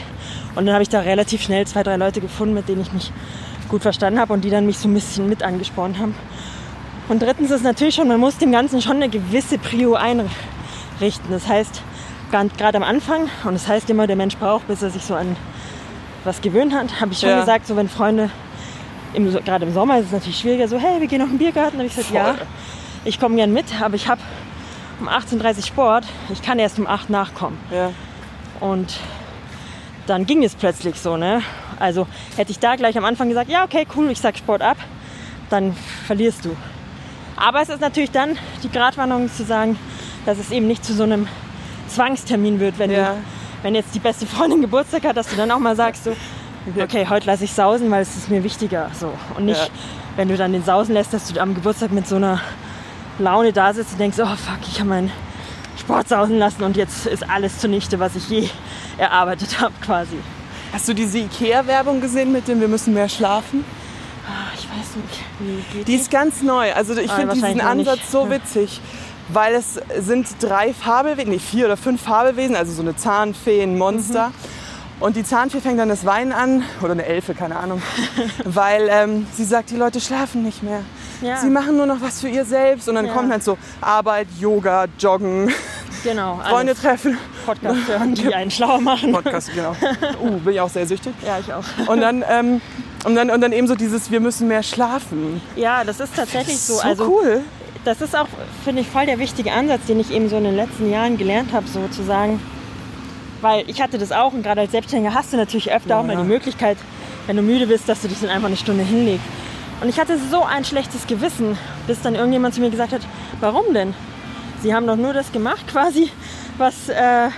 Und 0.54 0.66
dann 0.66 0.74
habe 0.74 0.82
ich 0.84 0.88
da 0.88 1.00
relativ 1.00 1.42
schnell 1.42 1.66
zwei, 1.66 1.82
drei 1.82 1.96
Leute 1.96 2.20
gefunden, 2.20 2.54
mit 2.54 2.68
denen 2.68 2.82
ich 2.82 2.92
mich 2.92 3.12
gut 3.68 3.82
verstanden 3.82 4.20
habe 4.20 4.32
und 4.32 4.44
die 4.44 4.50
dann 4.50 4.64
mich 4.66 4.78
so 4.78 4.88
ein 4.88 4.94
bisschen 4.94 5.28
mit 5.28 5.42
angespornt 5.42 5.98
haben. 5.98 6.14
Und 7.08 7.20
drittens 7.20 7.50
ist 7.50 7.64
natürlich 7.64 7.96
schon, 7.96 8.06
man 8.06 8.20
muss 8.20 8.38
dem 8.38 8.52
Ganzen 8.52 8.80
schon 8.80 8.96
eine 8.96 9.08
gewisse 9.08 9.58
Prio 9.58 9.94
einrichten. 9.94 11.30
Das 11.30 11.48
heißt, 11.48 11.82
gerade 12.30 12.76
am 12.76 12.82
Anfang, 12.84 13.28
und 13.44 13.54
das 13.54 13.66
heißt 13.68 13.90
immer, 13.90 14.06
der 14.06 14.16
Mensch 14.16 14.36
braucht, 14.36 14.66
bis 14.68 14.82
er 14.82 14.90
sich 14.90 15.04
so 15.04 15.14
an 15.14 15.36
was 16.24 16.40
gewöhnt 16.40 16.74
hat, 16.74 17.00
habe 17.00 17.12
ich 17.12 17.18
schon 17.20 17.30
Ja. 17.30 17.40
gesagt, 17.40 17.66
so 17.66 17.76
wenn 17.76 17.88
Freunde, 17.88 18.30
gerade 19.44 19.64
im 19.64 19.72
Sommer 19.72 19.98
ist 19.98 20.06
es 20.06 20.12
natürlich 20.12 20.38
schwieriger, 20.38 20.68
so 20.68 20.78
hey, 20.78 21.00
wir 21.00 21.06
gehen 21.06 21.18
noch 21.18 21.26
in 21.26 21.32
den 21.32 21.38
Biergarten. 21.38 21.78
Habe 21.78 21.86
ich 21.86 21.94
gesagt, 21.96 22.14
ja, 22.14 22.34
Voll. 22.34 22.46
ich 23.04 23.18
komme 23.18 23.36
gern 23.36 23.52
mit, 23.52 23.66
aber 23.80 23.94
ich 23.94 24.06
habe 24.06 24.20
um 25.00 25.08
18.30 25.08 25.56
Uhr 25.56 25.62
Sport, 25.64 26.04
ich 26.30 26.42
kann 26.42 26.58
erst 26.58 26.78
um 26.78 26.86
8 26.86 27.08
Uhr 27.08 27.16
nachkommen. 27.16 27.58
Ja. 27.72 27.90
Und 28.60 28.98
dann 30.06 30.26
ging 30.26 30.44
es 30.44 30.54
plötzlich 30.54 31.00
so, 31.00 31.16
ne? 31.16 31.42
Also 31.78 32.06
hätte 32.36 32.50
ich 32.50 32.58
da 32.58 32.76
gleich 32.76 32.98
am 32.98 33.04
Anfang 33.06 33.28
gesagt, 33.28 33.48
ja, 33.48 33.64
okay, 33.64 33.86
cool, 33.96 34.10
ich 34.10 34.20
sag 34.20 34.36
Sport 34.36 34.60
ab, 34.60 34.76
dann 35.48 35.74
verlierst 36.06 36.44
du. 36.44 36.54
Aber 37.36 37.62
es 37.62 37.70
ist 37.70 37.80
natürlich 37.80 38.10
dann 38.10 38.36
die 38.62 38.70
Gratwanderung 38.70 39.32
zu 39.32 39.44
sagen, 39.44 39.78
dass 40.26 40.36
es 40.38 40.50
eben 40.50 40.66
nicht 40.66 40.84
zu 40.84 40.92
so 40.92 41.04
einem 41.04 41.26
Zwangstermin 41.90 42.60
wird, 42.60 42.78
wenn, 42.78 42.90
Ja. 42.90 43.12
du, 43.12 43.16
wenn 43.62 43.74
jetzt 43.74 43.94
die 43.94 43.98
beste 43.98 44.26
Freundin 44.26 44.60
Geburtstag 44.60 45.04
hat, 45.04 45.16
dass 45.16 45.28
du 45.28 45.36
dann 45.36 45.50
auch 45.50 45.58
mal 45.58 45.76
sagst, 45.76 46.04
so, 46.04 46.12
okay, 46.80 47.06
heute 47.08 47.26
lasse 47.26 47.44
ich 47.44 47.52
sausen, 47.52 47.90
weil 47.90 48.02
es 48.02 48.16
ist 48.16 48.30
mir 48.30 48.42
wichtiger. 48.44 48.90
So. 48.98 49.12
Und 49.36 49.46
nicht, 49.46 49.60
Ja. 49.60 49.66
wenn 50.16 50.28
du 50.28 50.36
dann 50.36 50.52
den 50.52 50.64
sausen 50.64 50.94
lässt, 50.94 51.12
dass 51.12 51.32
du 51.32 51.40
am 51.40 51.54
Geburtstag 51.54 51.92
mit 51.92 52.06
so 52.06 52.16
einer 52.16 52.40
Laune 53.18 53.52
da 53.52 53.72
sitzt 53.74 53.92
und 53.92 53.98
denkst, 54.00 54.18
oh 54.20 54.26
fuck, 54.36 54.58
ich 54.70 54.78
habe 54.80 54.88
meinen 54.88 55.10
Sport 55.78 56.08
sausen 56.08 56.38
lassen 56.38 56.62
und 56.62 56.76
jetzt 56.76 57.06
ist 57.06 57.28
alles 57.28 57.58
zunichte, 57.58 57.98
was 57.98 58.16
ich 58.16 58.28
je 58.28 58.48
erarbeitet 58.98 59.60
habe 59.60 59.74
quasi. 59.84 60.16
Hast 60.72 60.88
du 60.88 60.94
diese 60.94 61.18
Ikea-Werbung 61.18 62.00
gesehen 62.00 62.32
mit 62.32 62.46
dem 62.48 62.60
Wir 62.60 62.68
müssen 62.68 62.94
mehr 62.94 63.08
schlafen? 63.08 63.64
Ah, 64.26 64.52
Ich 64.54 64.64
weiß 64.68 64.96
nicht, 64.96 65.88
Die 65.88 65.94
ist 65.94 66.10
ganz 66.10 66.42
neu. 66.42 66.72
Also 66.74 66.96
ich 66.96 67.10
Ah, 67.10 67.16
finde 67.16 67.34
diesen 67.34 67.56
noch 67.56 67.74
nicht. 67.74 67.88
Ansatz 67.88 68.10
so 68.12 68.24
Ja. 68.24 68.30
Weil 69.32 69.54
es 69.54 69.80
sind 69.98 70.26
drei 70.40 70.72
Fabelwesen, 70.72 71.30
nee, 71.32 71.38
vier 71.38 71.66
oder 71.66 71.76
fünf 71.76 72.02
Fabelwesen, 72.02 72.56
also 72.56 72.72
so 72.72 72.82
eine 72.82 72.96
Zahnfee, 72.96 73.62
ein 73.62 73.76
Monster. 73.78 74.28
Mhm. 74.28 74.60
Und 75.00 75.16
die 75.16 75.24
Zahnfee 75.24 75.60
fängt 75.60 75.78
dann 75.78 75.88
das 75.88 76.04
Weinen 76.04 76.30
an, 76.32 76.62
oder 76.82 76.92
eine 76.92 77.06
Elfe, 77.06 77.32
keine 77.34 77.56
Ahnung, 77.56 77.80
weil 78.44 78.88
ähm, 78.90 79.26
sie 79.34 79.44
sagt, 79.44 79.70
die 79.70 79.76
Leute 79.76 79.98
schlafen 80.00 80.42
nicht 80.42 80.62
mehr. 80.62 80.82
Ja. 81.22 81.36
sie 81.36 81.50
machen 81.50 81.76
nur 81.76 81.84
noch 81.84 82.00
was 82.00 82.20
für 82.22 82.28
ihr 82.28 82.46
selbst 82.46 82.88
und 82.88 82.94
dann 82.94 83.06
Ja. 83.06 83.12
kommt 83.12 83.30
halt 83.30 83.42
so 83.42 83.58
Arbeit, 83.82 84.26
Yoga, 84.38 84.86
Joggen, 84.98 85.52
Genau. 86.02 86.34
alles. 86.38 86.48
Freunde 86.48 86.74
treffen, 86.74 87.18
Podcast 87.44 87.78
hören, 87.88 88.14
die 88.14 88.34
einen 88.34 88.50
schlauer 88.50 88.80
machen. 88.80 89.12
Podcast, 89.12 89.50
genau. 89.54 89.74
Uh, 90.22 90.38
bin 90.38 90.54
ich 90.54 90.60
auch 90.60 90.70
sehr 90.70 90.86
süchtig. 90.86 91.12
Ja, 91.26 91.38
ich 91.38 91.52
auch. 91.52 91.64
Und 91.88 92.00
dann, 92.00 92.24
ähm, 92.28 92.60
und 93.04 93.14
dann, 93.14 93.30
und 93.30 93.40
dann 93.42 93.52
eben 93.52 93.66
so 93.66 93.74
dieses, 93.74 94.10
wir 94.10 94.20
müssen 94.20 94.48
mehr 94.48 94.62
schlafen. 94.62 95.42
Ja, 95.56 95.84
das 95.84 96.00
ist 96.00 96.14
tatsächlich 96.16 96.58
so. 96.58 96.74
So 96.74 96.80
also 96.80 97.06
cool. 97.08 97.42
Das 97.84 98.00
ist 98.00 98.16
auch, 98.16 98.26
finde 98.64 98.82
ich, 98.82 98.88
voll 98.88 99.06
der 99.06 99.18
wichtige 99.18 99.52
Ansatz, 99.52 99.86
den 99.86 100.00
ich 100.00 100.10
eben 100.10 100.28
so 100.28 100.36
in 100.36 100.44
den 100.44 100.56
letzten 100.56 100.90
Jahren 100.90 101.16
gelernt 101.16 101.52
habe, 101.52 101.66
sozusagen. 101.66 102.40
Weil 103.40 103.64
ich 103.68 103.80
hatte 103.80 103.96
das 103.98 104.12
auch 104.12 104.32
und 104.32 104.42
gerade 104.42 104.60
als 104.60 104.72
Selbstständiger 104.72 105.14
hast 105.14 105.32
du 105.32 105.36
natürlich 105.36 105.72
öfter 105.72 105.98
auch 105.98 106.04
mal 106.04 106.12
Ja. 106.14 106.22
die 106.22 106.28
Möglichkeit, 106.28 106.76
wenn 107.26 107.36
du 107.36 107.42
müde 107.42 107.66
bist, 107.66 107.88
dass 107.88 108.02
du 108.02 108.08
dich 108.08 108.20
dann 108.20 108.28
einfach 108.30 108.48
eine 108.48 108.56
Stunde 108.56 108.84
hinlegst. 108.84 109.24
Und 109.80 109.88
ich 109.88 109.98
hatte 109.98 110.18
so 110.30 110.44
ein 110.44 110.64
schlechtes 110.64 111.06
Gewissen, 111.06 111.56
bis 111.86 112.02
dann 112.02 112.14
irgendjemand 112.14 112.54
zu 112.54 112.60
mir 112.60 112.68
gesagt 112.70 112.92
hat, 112.92 113.00
warum 113.40 113.72
denn? 113.72 113.94
Sie 114.62 114.74
haben 114.74 114.86
doch 114.86 114.96
nur 114.96 115.14
das 115.14 115.32
gemacht 115.32 115.66
quasi, 115.68 116.10
was 116.58 116.90
äh, 116.90 117.28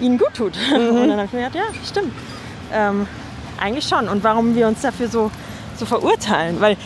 ihnen 0.00 0.18
gut 0.18 0.34
tut. 0.34 0.52
Und 0.72 1.08
dann 1.08 1.16
habe 1.16 1.24
ich 1.24 1.32
mir 1.32 1.48
gedacht, 1.48 1.56
ja, 1.56 1.64
stimmt. 1.84 2.12
Ähm, 2.72 3.08
eigentlich 3.60 3.86
schon. 3.88 4.08
Und 4.08 4.22
warum 4.22 4.54
wir 4.54 4.68
uns 4.68 4.82
dafür 4.82 5.08
so, 5.08 5.32
so 5.76 5.84
verurteilen? 5.84 6.60
Weil 6.60 6.76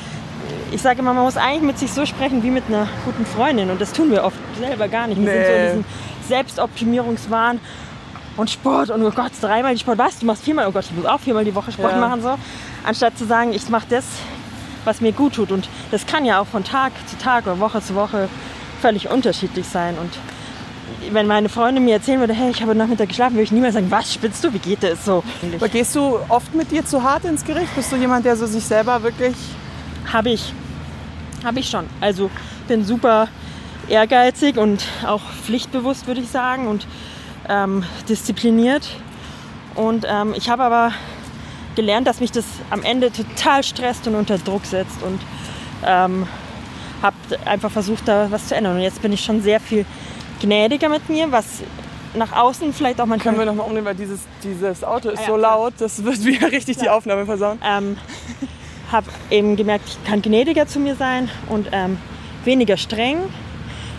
ich 0.73 0.82
sage 0.82 1.00
immer, 1.00 1.14
man 1.14 1.25
muss 1.25 1.37
eigentlich 1.37 1.62
mit 1.62 1.78
sich 1.78 1.92
so 1.92 2.04
sprechen 2.06 2.42
wie 2.42 2.50
mit 2.50 2.64
einer 2.68 2.88
guten 3.04 3.25
Freundin. 3.26 3.70
Und 3.70 3.80
das 3.80 3.92
tun 3.92 4.11
wir 4.11 4.25
oft 4.25 4.37
selber 4.58 4.88
gar 4.88 5.06
nicht. 5.06 5.20
Wir 5.20 5.30
sind 5.30 5.46
so 5.46 5.52
in 5.52 5.58
Nee. 5.61 5.66
diesem 5.66 5.85
Selbstoptimierungswahn 6.28 7.61
und 8.37 8.50
Sport 8.50 8.90
und 8.90 9.02
oh 9.02 9.11
Gott, 9.11 9.32
dreimal 9.40 9.75
die 9.75 9.80
Sport. 9.80 9.99
Was? 9.99 10.18
Du 10.18 10.26
machst 10.26 10.42
viermal? 10.42 10.66
Oh 10.68 10.73
Gott, 10.73 10.85
ich 10.85 10.92
muss 10.92 11.06
auch 11.06 11.20
viermal 11.20 11.44
die 11.44 11.54
Woche 11.54 11.73
Sport 11.73 11.92
Ja. 11.92 11.99
machen. 11.99 12.23
So. 12.23 12.37
Anstatt 12.85 13.16
zu 13.16 13.25
sagen, 13.26 13.52
ich 13.52 13.68
mache 13.68 13.87
das, 13.88 14.04
was 14.85 15.00
mir 15.00 15.12
gut 15.12 15.35
tut. 15.35 15.52
Und 15.52 15.68
das 15.90 16.06
kann 16.06 16.25
ja 16.25 16.40
auch 16.40 16.46
von 16.46 16.64
Tag 16.64 16.92
zu 17.08 17.16
Tag 17.16 17.46
oder 17.46 17.58
Woche 17.61 17.80
zu 17.82 17.94
Woche 17.94 18.28
völlig 18.80 19.08
unterschiedlich 19.11 19.66
sein. 19.66 19.96
Und 19.99 20.12
wenn 21.12 21.26
meine 21.26 21.49
Freundin 21.49 21.85
mir 21.85 21.94
erzählen 21.94 22.20
würde, 22.20 22.35
hey, 22.35 22.50
ich 22.50 22.61
habe 22.62 22.75
Nachmittag 22.75 23.08
geschlafen, 23.08 23.35
würde 23.35 23.44
ich 23.44 23.52
niemals 23.52 23.75
sagen, 23.75 23.90
was 23.90 24.12
spinnst 24.12 24.42
du, 24.44 24.52
wie 24.52 24.58
geht 24.58 24.82
das 24.82 25.04
so? 25.04 25.23
Aber 25.56 25.68
gehst 25.68 25.94
du 25.94 26.18
oft 26.28 26.54
mit 26.54 26.70
dir 26.73 26.85
zu 26.85 27.02
hart 27.02 27.25
ins 27.25 27.44
Gericht? 27.44 27.75
Bist 27.75 27.90
du 27.92 27.96
jemand, 27.96 28.26
der 28.26 28.37
so 28.37 28.46
sich 28.46 28.64
selber 28.64 29.02
wirklich. 29.02 29.35
Habe 30.12 30.30
ich. 30.30 30.52
Habe 31.44 31.60
ich 31.60 31.68
schon. 31.68 31.86
Also 32.00 32.30
bin 32.68 32.84
super 32.84 33.28
ehrgeizig 33.88 34.56
und 34.56 34.84
auch 35.06 35.20
pflichtbewusst, 35.44 36.06
würde 36.06 36.20
ich 36.20 36.28
sagen, 36.28 36.66
und 36.66 36.86
ähm, 37.48 37.84
diszipliniert. 38.08 38.88
Und 39.75 40.06
ähm, 40.08 40.34
ich 40.36 40.48
habe 40.48 40.64
aber 40.64 40.92
gelernt, 41.76 42.06
dass 42.06 42.20
mich 42.20 42.32
das 42.32 42.44
am 42.70 42.82
Ende 42.82 43.12
total 43.12 43.62
stresst 43.62 44.06
und 44.08 44.14
unter 44.14 44.38
Druck 44.38 44.64
setzt 44.64 45.02
und 45.02 45.20
ähm, 45.84 46.26
habe 47.02 47.16
einfach 47.44 47.70
versucht, 47.70 48.08
da 48.08 48.30
was 48.30 48.48
zu 48.48 48.56
ändern. 48.56 48.76
Und 48.76 48.82
jetzt 48.82 49.02
bin 49.02 49.12
ich 49.12 49.25
schon 49.25 49.42
sehr 49.42 49.60
viel 49.60 49.84
gnädiger 50.40 50.88
mit 50.88 51.08
mir, 51.08 51.30
was 51.30 51.62
nach 52.14 52.32
außen 52.32 52.72
vielleicht 52.72 53.00
auch 53.00 53.06
manchmal 53.06 53.34
Können 53.34 53.46
wir 53.46 53.52
nochmal 53.52 53.66
umnehmen, 53.66 53.86
weil 53.86 53.94
dieses, 53.94 54.20
dieses 54.42 54.82
Auto 54.82 55.10
ist 55.10 55.18
Ah 55.18 55.22
ja, 55.22 55.26
so 55.28 55.36
klar. 55.36 55.58
laut, 55.58 55.75
das 55.78 56.02
wird 56.02 56.25
wieder 56.25 56.50
richtig 56.50 56.78
die 56.78 56.88
Aufnahme 56.88 57.26
versauen. 57.26 57.58
ähm, 57.62 57.98
habe 58.90 59.06
eben 59.30 59.56
gemerkt, 59.56 59.84
ich 59.88 60.04
kann 60.08 60.22
gnädiger 60.22 60.66
zu 60.66 60.78
mir 60.78 60.94
sein 60.94 61.28
und 61.48 61.68
ähm, 61.72 61.98
weniger 62.44 62.76
streng. 62.76 63.18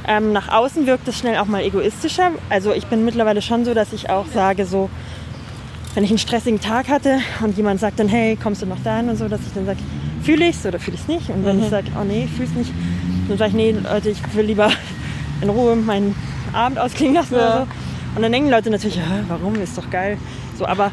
Ähm, 0.07 0.31
nach 0.31 0.47
außen 0.49 0.87
wirkt 0.87 1.07
es 1.07 1.17
schnell 1.17 1.37
auch 1.37 1.45
mal 1.47 1.61
egoistischer. 1.63 2.31
Also 2.49 2.71
ich 2.73 2.87
bin 2.87 3.03
mittlerweile 3.03 3.41
schon 3.41 3.65
so, 3.65 3.73
dass 3.73 3.91
ich 3.91 4.09
auch 4.09 4.25
sage, 4.33 4.65
so, 4.65 4.89
wenn 5.95 6.03
ich 6.03 6.09
einen 6.11 6.19
stressigen 6.19 6.61
Tag 6.61 6.87
hatte 6.87 7.19
und 7.41 7.57
jemand 7.57 7.79
sagt 7.81 7.99
dann, 7.99 8.07
hey, 8.07 8.37
kommst 8.41 8.61
du 8.61 8.65
noch 8.65 8.81
dahin 8.83 9.09
und 9.09 9.17
so, 9.17 9.27
dass 9.27 9.41
ich 9.45 9.53
dann 9.53 9.65
sage, 9.65 9.79
fühle 10.23 10.47
ich 10.47 10.55
es 10.55 10.65
oder 10.65 10.79
fühle 10.79 10.95
ich 10.95 11.01
es 11.01 11.07
nicht? 11.07 11.29
Und 11.29 11.43
wenn 11.43 11.61
ich 11.61 11.69
sage, 11.69 11.87
oh 11.99 12.03
nee, 12.05 12.27
fühle 12.27 12.47
es 12.47 12.55
nicht, 12.55 12.71
dann 13.27 13.37
sage 13.37 13.49
ich, 13.49 13.55
nee, 13.55 13.71
Leute, 13.71 14.09
ich 14.09 14.21
will 14.33 14.45
lieber 14.45 14.71
in 15.41 15.49
Ruhe 15.49 15.75
meinen 15.75 16.15
Abend 16.53 16.79
ausklingen 16.79 17.15
lassen 17.15 17.35
Ja. 17.35 17.39
oder 17.39 17.57
so. 17.57 17.67
Und 18.15 18.21
dann 18.21 18.31
denken 18.31 18.49
Leute 18.49 18.69
natürlich, 18.69 18.99
warum, 19.27 19.55
ist 19.55 19.77
doch 19.77 19.89
geil. 19.89 20.17
So, 20.57 20.65
aber 20.65 20.91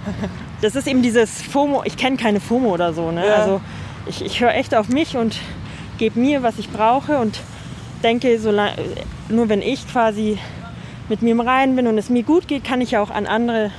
das 0.61 0.75
ist 0.75 0.87
eben 0.89 1.03
dieses 1.03 1.41
FOMO, 1.43 1.83
ich 1.85 1.97
kenne 1.97 2.17
keine 2.17 2.41
FOMO 2.41 2.75
oder 2.75 2.93
so. 2.93 3.11
Ne? 3.11 3.25
Ja. 3.27 3.35
Also 3.37 3.61
ich, 4.07 4.25
ich 4.25 4.41
höre 4.41 4.55
echt 4.55 4.75
auf 4.75 4.89
mich 4.89 5.17
und 5.17 5.37
gebe 5.99 6.19
mir, 6.19 6.43
was 6.43 6.59
ich 6.59 6.71
brauche 6.71 7.19
und 7.19 7.39
denke, 8.03 8.39
solang, 8.39 8.71
nur 9.29 9.49
wenn 9.49 9.63
ich 9.63 9.87
quasi 9.91 10.39
mit 11.09 11.23
mir 11.23 11.33
im 11.33 11.41
Reinen 11.41 11.77
bin 11.77 11.87
und 11.87 11.99
es 11.99 12.09
mir 12.11 12.23
gut 12.23 12.49
geht, 12.49 12.65
kann 12.65 12.81
ich 12.81 12.93
ja 12.93 13.03
auch 13.03 13.11
an 13.11 13.27
andere, 13.27 13.71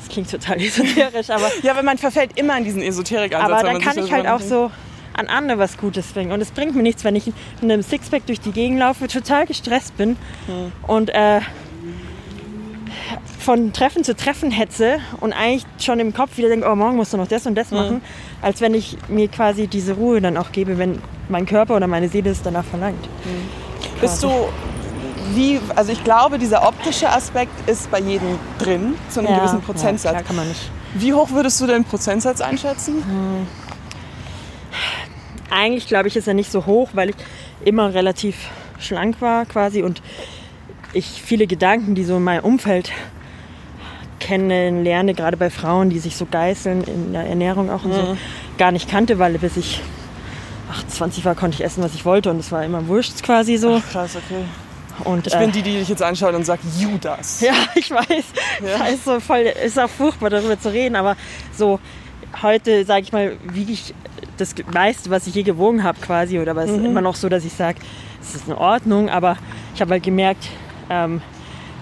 das 0.00 0.08
klingt 0.08 0.30
total 0.30 0.56
esoterisch, 0.60 1.30
aber, 1.30 1.50
Ja, 1.62 1.76
weil 1.76 1.82
man 1.82 1.98
verfällt 1.98 2.38
immer 2.38 2.56
in 2.58 2.64
diesen 2.64 2.82
Esoterik-Ansatz. 2.82 3.50
aber 3.60 3.62
dann 3.72 3.80
kann 3.80 3.98
ich 3.98 4.12
halt 4.12 4.26
auch 4.26 4.40
so 4.40 4.70
an 5.14 5.26
andere 5.26 5.58
was 5.58 5.76
Gutes 5.76 6.06
bringen. 6.12 6.30
Und 6.32 6.40
es 6.40 6.50
bringt 6.52 6.76
mir 6.76 6.82
nichts, 6.82 7.02
wenn 7.04 7.16
ich 7.16 7.26
mit 7.26 7.34
einem 7.72 7.82
Sixpack 7.82 8.24
durch 8.26 8.40
die 8.40 8.52
Gegend 8.52 8.78
laufe, 8.78 9.08
total 9.08 9.46
gestresst 9.46 9.96
bin 9.96 10.16
Hm. 10.46 10.72
und 10.86 11.10
äh, 11.10 11.40
von 13.40 13.72
Treffen 13.72 14.04
zu 14.04 14.14
Treffen 14.14 14.50
hetze 14.50 14.98
und 15.20 15.32
eigentlich 15.32 15.64
schon 15.80 16.00
im 16.00 16.12
Kopf 16.12 16.36
wieder 16.36 16.48
denke, 16.48 16.68
oh, 16.70 16.74
morgen 16.76 16.96
musst 16.96 17.12
du 17.12 17.16
noch 17.16 17.28
das 17.28 17.46
und 17.46 17.54
das 17.54 17.70
machen, 17.70 18.02
als 18.42 18.60
wenn 18.60 18.74
ich 18.74 18.96
mir 19.08 19.28
quasi 19.28 19.66
diese 19.66 19.94
Ruhe 19.94 20.20
dann 20.20 20.36
auch 20.36 20.52
gebe, 20.52 20.78
wenn 20.78 21.00
mein 21.28 21.46
Körper 21.46 21.76
oder 21.76 21.86
meine 21.86 22.08
Seele 22.08 22.30
es 22.30 22.42
danach 22.42 22.64
verlangt. 22.64 23.08
Bist 24.00 24.22
du, 24.22 24.30
wie, 25.34 25.60
also 25.74 25.92
ich 25.92 26.02
glaube, 26.04 26.38
dieser 26.38 26.66
optische 26.66 27.10
Aspekt 27.10 27.68
ist 27.68 27.90
bei 27.90 28.00
jedem 28.00 28.38
drin, 28.58 28.94
zu 29.10 29.20
einem 29.20 29.36
gewissen 29.36 29.60
Prozentsatz. 29.60 30.14
Ja, 30.14 30.22
kann 30.22 30.36
man 30.36 30.48
nicht. 30.48 30.70
Wie 30.94 31.12
hoch 31.12 31.30
würdest 31.30 31.60
du 31.60 31.66
den 31.66 31.84
Prozentsatz 31.84 32.40
einschätzen? 32.40 33.04
Eigentlich 35.50 35.86
glaube 35.86 36.08
ich, 36.08 36.16
ist 36.16 36.28
er 36.28 36.34
nicht 36.34 36.50
so 36.50 36.66
hoch, 36.66 36.90
weil 36.94 37.10
ich 37.10 37.16
immer 37.64 37.92
relativ 37.92 38.36
schlank 38.78 39.20
war 39.20 39.44
quasi 39.46 39.82
und 39.82 40.02
ich 40.92 41.22
viele 41.22 41.46
Gedanken, 41.46 41.94
die 41.94 42.04
so 42.04 42.16
in 42.16 42.24
meinem 42.24 42.44
Umfeld 42.44 42.90
kennenlerne, 44.28 45.14
gerade 45.14 45.36
bei 45.36 45.48
Frauen, 45.48 45.88
die 45.88 45.98
sich 45.98 46.16
so 46.16 46.26
geißeln 46.26 46.84
in 46.84 47.12
der 47.14 47.26
Ernährung 47.26 47.70
auch 47.70 47.84
und 47.84 47.94
so, 47.94 48.16
gar 48.58 48.72
nicht 48.72 48.90
kannte, 48.90 49.18
weil 49.18 49.38
bis 49.38 49.56
ich 49.56 49.80
28 50.70 51.24
war, 51.24 51.34
konnte 51.34 51.54
ich 51.54 51.64
essen, 51.64 51.82
was 51.82 51.94
ich 51.94 52.04
wollte 52.04 52.30
und 52.30 52.38
es 52.38 52.52
war 52.52 52.62
immer 52.64 52.86
wurscht 52.88 53.22
quasi 53.22 53.56
so. 53.56 53.80
Krass, 53.90 54.16
okay. 54.16 54.44
Und, 55.04 55.26
Ich 55.28 55.38
bin 55.38 55.52
die, 55.52 55.62
die 55.62 55.78
dich 55.78 55.88
jetzt 55.88 56.02
anschaut 56.02 56.34
und 56.34 56.44
sagt, 56.44 56.62
Judas. 56.78 57.40
Ja, 57.48 57.54
ich 57.74 57.90
weiß. 57.90 58.24
Ja. 58.66 58.86
Ist 58.86 59.04
so 59.04 59.20
voll, 59.20 59.50
ist 59.64 59.78
auch 59.78 59.88
furchtbar 59.88 60.28
darüber 60.28 60.58
zu 60.60 60.72
reden, 60.72 60.96
aber 60.96 61.16
so 61.56 61.78
heute, 62.42 62.84
sage 62.84 63.02
ich 63.02 63.12
mal, 63.12 63.36
wiege 63.44 63.72
ich 63.72 63.94
das 64.36 64.54
meiste, 64.72 65.08
was 65.10 65.26
ich 65.26 65.34
je 65.34 65.42
gewogen 65.42 65.84
habe 65.84 65.98
quasi, 66.00 66.38
oder 66.38 66.50
aber 66.50 66.64
es 66.64 66.70
ist 66.70 66.84
immer 66.84 67.00
noch 67.00 67.14
so, 67.14 67.28
dass 67.28 67.44
ich 67.44 67.52
sage, 67.52 67.78
es 68.20 68.34
ist 68.34 68.48
in 68.48 68.54
Ordnung, 68.54 69.08
aber 69.08 69.36
ich 69.74 69.80
habe 69.80 69.92
halt 69.92 70.02
gemerkt, 70.02 70.48
ähm, 70.90 71.22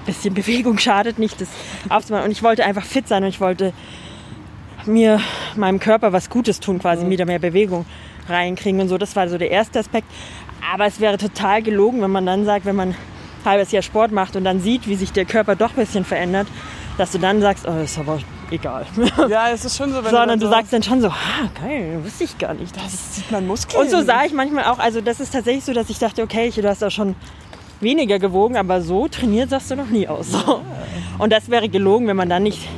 bisschen 0.07 0.35
Bewegung 0.35 0.79
schadet 0.79 1.19
nicht, 1.19 1.41
das 1.41 1.49
aufzumachen. 1.89 2.27
Und 2.27 2.31
ich 2.31 2.43
wollte 2.43 2.65
einfach 2.65 2.85
fit 2.85 3.09
sein 3.09 3.23
und 3.23 3.29
ich 3.29 3.41
wollte 3.41 3.73
mir, 4.87 5.21
meinem 5.57 5.81
Körper 5.81 6.13
was 6.13 6.31
Gutes 6.31 6.61
tun, 6.61 6.79
quasi 6.79 7.09
wieder 7.09 7.27
mehr 7.27 7.39
Bewegung 7.39 7.85
reinkriegen 8.29 8.81
und 8.81 8.89
so. 8.89 8.99
Das 8.99 9.17
war 9.17 9.29
so 9.29 9.39
der 9.39 9.51
erste 9.51 9.79
Aspekt. 9.79 10.07
Aber 10.73 10.87
es 10.87 11.01
wäre 11.01 11.19
total 11.19 11.63
gelogen, 11.63 12.03
wenn 12.03 12.11
man 12.11 12.27
dann 12.27 12.45
sagt, 12.45 12.65
wenn 12.65 12.77
man 12.77 12.91
ein 12.91 12.97
halbes 13.45 13.73
Jahr 13.73 13.83
Sport 13.83 14.13
macht 14.13 14.37
und 14.37 14.45
dann 14.45 14.61
sieht, 14.61 14.89
wie 14.89 14.97
sich 14.97 15.13
der 15.13 15.25
Körper 15.25 15.55
doch 15.55 15.71
ein 15.71 15.77
bisschen 15.77 16.05
verändert, 16.05 16.49
dass 16.99 17.13
du 17.13 17.19
dann 17.19 17.41
sagst, 17.41 17.67
oh, 17.69 17.73
das 17.73 17.93
ist 17.93 17.99
aber 17.99 18.19
egal. 18.51 18.87
Ja, 19.29 19.51
es 19.51 19.65
ist 19.65 19.77
schon 19.77 19.93
so, 19.93 20.03
wenn 20.03 20.11
Sondern 20.11 20.41
du 20.41 20.47
so, 20.47 20.53
sagst 20.53 20.73
dann 20.73 20.83
schon 20.83 21.01
so, 21.01 21.09
ah, 21.09 21.49
geil, 21.61 22.01
wusste 22.03 22.25
ich 22.25 22.39
gar 22.39 22.55
nicht. 22.55 22.75
das 22.77 23.17
sieht 23.17 23.31
man 23.31 23.47
Muskeln. 23.47 23.83
Und 23.83 23.91
so 23.91 24.03
sah 24.03 24.25
ich 24.25 24.33
manchmal 24.33 24.65
auch, 24.65 24.79
also 24.79 25.01
das 25.01 25.21
ist 25.21 25.33
tatsächlich 25.33 25.65
so, 25.65 25.73
dass 25.73 25.91
ich 25.91 25.99
dachte, 25.99 26.23
okay, 26.23 26.51
du 26.51 26.69
hast 26.69 26.83
auch 26.83 26.91
schon 26.91 27.15
weniger 27.81 28.19
gewogen, 28.19 28.57
aber 28.57 28.81
so 28.81 29.09
trainiert 29.09 29.51
sahst 29.51 29.71
du 29.71 29.77
noch 29.77 29.89
nie 29.89 30.09
aus. 30.09 30.31
So. 30.31 30.63
Und 31.19 31.33
das 31.33 31.51
wäre 31.51 31.69
gelogen, 31.69 32.07
wenn 32.07 32.17
man 32.17 32.29
dann 32.29 32.43
nicht 32.43 32.69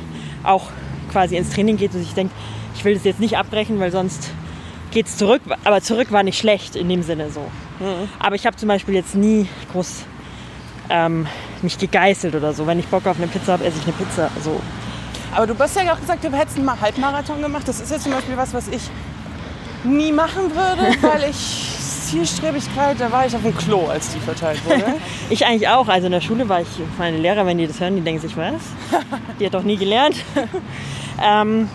auch 0.43 0.69
quasi 1.11 1.35
ins 1.35 1.49
Training 1.51 1.77
geht 1.77 1.93
und 1.93 2.01
sich 2.01 2.13
denkt, 2.13 2.33
ich 2.75 2.85
will 2.85 2.93
das 2.93 3.03
jetzt 3.03 3.19
nicht 3.19 3.37
abbrechen, 3.37 3.79
weil 3.79 3.91
sonst 3.91 4.31
geht 4.91 5.07
es 5.07 5.17
zurück. 5.17 5.41
Aber 5.63 5.81
zurück 5.81 6.11
war 6.11 6.23
nicht 6.23 6.37
schlecht 6.37 6.75
in 6.75 6.89
dem 6.89 7.03
Sinne 7.03 7.29
so. 7.29 7.41
Aber 8.19 8.35
ich 8.35 8.45
habe 8.45 8.55
zum 8.57 8.67
Beispiel 8.67 8.95
jetzt 8.95 9.15
nie 9.15 9.47
groß 9.71 10.03
ähm, 10.89 11.27
mich 11.61 11.77
gegeißelt 11.77 12.35
oder 12.35 12.53
so. 12.53 12.67
Wenn 12.67 12.79
ich 12.79 12.87
Bock 12.87 13.05
auf 13.05 13.17
eine 13.17 13.27
Pizza 13.27 13.53
habe, 13.53 13.65
esse 13.65 13.77
ich 13.79 13.83
eine 13.83 13.93
Pizza. 13.93 14.29
So. 14.43 14.59
Aber 15.35 15.47
du 15.47 15.57
hast 15.57 15.75
ja 15.75 15.93
auch 15.93 15.99
gesagt, 15.99 16.23
du 16.23 16.31
hättest 16.31 16.57
einen 16.57 16.81
Halbmarathon 16.81 17.41
gemacht. 17.41 17.67
Das 17.67 17.79
ist 17.79 17.91
jetzt 17.91 18.03
zum 18.03 18.11
Beispiel 18.11 18.35
was, 18.35 18.53
was 18.53 18.67
ich 18.67 18.81
nie 19.83 20.11
machen 20.11 20.51
würde, 20.53 20.95
weil 21.01 21.29
ich 21.29 21.68
Zielstrebigkeit, 22.09 22.99
da 22.99 23.11
war 23.11 23.25
ich 23.27 23.35
auf 23.35 23.43
dem 23.43 23.55
Klo, 23.55 23.87
als 23.87 24.13
die 24.13 24.19
verteilt 24.19 24.63
wurde. 24.65 24.83
Ich 25.29 25.45
eigentlich 25.45 25.67
auch. 25.69 25.87
Also 25.87 26.07
in 26.07 26.11
der 26.11 26.21
Schule 26.21 26.49
war 26.49 26.61
ich, 26.61 26.67
meine 26.97 27.17
Lehrer, 27.17 27.45
wenn 27.45 27.57
die 27.59 27.67
das 27.67 27.79
hören, 27.79 27.95
die 27.95 28.01
denken 28.01 28.21
sich, 28.21 28.35
was? 28.35 28.53
Die 29.39 29.45
hat 29.45 29.53
doch 29.53 29.63
nie 29.63 29.77
gelernt. 29.77 30.15
ähm, 31.23 31.69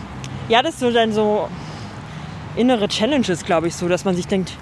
ja, 0.48 0.60
das 0.62 0.74
ist 0.74 0.80
so 0.80 0.90
dann 0.90 1.12
so 1.12 1.48
innere 2.56 2.88
Challenges, 2.88 3.44
glaube 3.44 3.68
ich, 3.68 3.76
so, 3.76 3.86
dass 3.88 4.04
man 4.04 4.16
sich 4.16 4.26
denkt, 4.26 4.52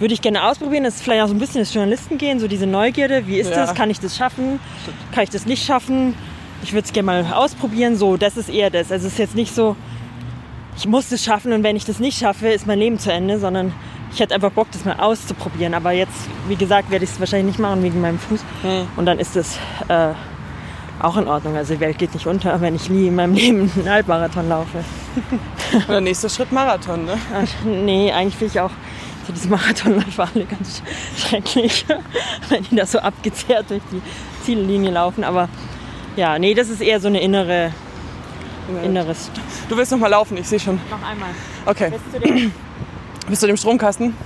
würde 0.00 0.12
ich 0.14 0.20
gerne 0.22 0.44
ausprobieren. 0.44 0.82
Das 0.82 0.96
ist 0.96 1.02
vielleicht 1.02 1.22
auch 1.22 1.28
so 1.28 1.34
ein 1.34 1.38
bisschen 1.38 1.60
das 1.60 1.72
Journalistengehen, 1.72 2.40
so 2.40 2.48
diese 2.48 2.66
Neugierde. 2.66 3.26
Wie 3.28 3.38
ist 3.38 3.50
Ja. 3.50 3.56
das? 3.66 3.74
Kann 3.74 3.90
ich 3.90 4.00
das 4.00 4.16
schaffen? 4.16 4.58
Kann 5.12 5.22
ich 5.24 5.30
das 5.30 5.46
nicht 5.46 5.64
schaffen? 5.64 6.14
Ich 6.64 6.72
würde 6.72 6.86
es 6.86 6.92
gerne 6.92 7.06
mal 7.06 7.32
ausprobieren. 7.32 7.96
So, 7.96 8.16
das 8.16 8.36
ist 8.36 8.48
eher 8.48 8.70
das. 8.70 8.90
Also 8.90 9.06
es 9.06 9.12
ist 9.12 9.18
jetzt 9.18 9.34
nicht 9.36 9.54
so, 9.54 9.76
ich 10.76 10.86
muss 10.88 11.08
das 11.10 11.22
schaffen 11.22 11.52
und 11.52 11.62
wenn 11.62 11.76
ich 11.76 11.84
das 11.84 12.00
nicht 12.00 12.18
schaffe, 12.18 12.48
ist 12.48 12.66
mein 12.66 12.78
Leben 12.80 12.98
zu 12.98 13.12
Ende, 13.12 13.38
sondern 13.38 13.72
ich 14.12 14.20
hätte 14.20 14.34
einfach 14.34 14.50
Bock, 14.50 14.68
das 14.72 14.84
mal 14.84 14.96
auszuprobieren. 14.98 15.74
Aber 15.74 15.92
jetzt, 15.92 16.28
wie 16.48 16.56
gesagt, 16.56 16.90
werde 16.90 17.04
ich 17.04 17.10
es 17.10 17.20
wahrscheinlich 17.20 17.56
nicht 17.56 17.58
machen 17.58 17.82
wegen 17.82 18.00
meinem 18.00 18.18
Fuß. 18.18 18.40
Hm. 18.62 18.88
Und 18.96 19.06
dann 19.06 19.18
ist 19.18 19.36
es 19.36 19.56
äh, 19.88 20.12
auch 21.00 21.16
in 21.16 21.26
Ordnung. 21.26 21.56
Also 21.56 21.74
die 21.74 21.80
Welt 21.80 21.98
geht 21.98 22.12
nicht 22.14 22.26
unter, 22.26 22.60
wenn 22.60 22.74
ich 22.74 22.90
nie 22.90 23.08
in 23.08 23.14
meinem 23.14 23.34
Leben 23.34 23.70
einen 23.74 23.90
Halbmarathon 23.90 24.48
laufe. 24.48 24.84
Der 25.88 26.00
nächste 26.00 26.28
Schritt 26.28 26.52
Marathon, 26.52 27.04
ne? 27.04 27.14
Ach, 27.34 27.64
nee, 27.64 28.12
eigentlich 28.12 28.40
will 28.40 28.48
ich 28.48 28.60
auch 28.60 28.70
so 29.26 29.32
diese 29.32 29.48
Marathonläufer 29.48 30.28
alle 30.34 30.44
ganz 30.44 30.82
schrecklich, 31.16 31.86
wenn 32.48 32.64
die 32.64 32.74
da 32.74 32.84
so 32.84 32.98
abgezehrt 32.98 33.70
durch 33.70 33.82
die 33.92 34.02
Ziellinie 34.44 34.90
laufen. 34.90 35.22
Aber 35.22 35.48
ja, 36.16 36.38
nee, 36.38 36.54
das 36.54 36.68
ist 36.68 36.80
eher 36.80 37.00
so 37.00 37.06
eine 37.06 37.20
innere, 37.20 37.72
inneres. 38.82 39.30
Du 39.68 39.76
willst 39.76 39.92
noch 39.92 39.98
mal 39.98 40.08
laufen, 40.08 40.36
ich 40.36 40.48
sehe 40.48 40.58
schon. 40.58 40.80
Noch 40.90 41.08
einmal. 41.08 41.30
Okay. 41.64 41.92
Bis 43.28 43.40
zu 43.40 43.46
dem, 43.46 43.54
Bist 43.54 43.64
du 43.64 43.68
dem 43.68 43.78
Stromkasten? 43.78 44.16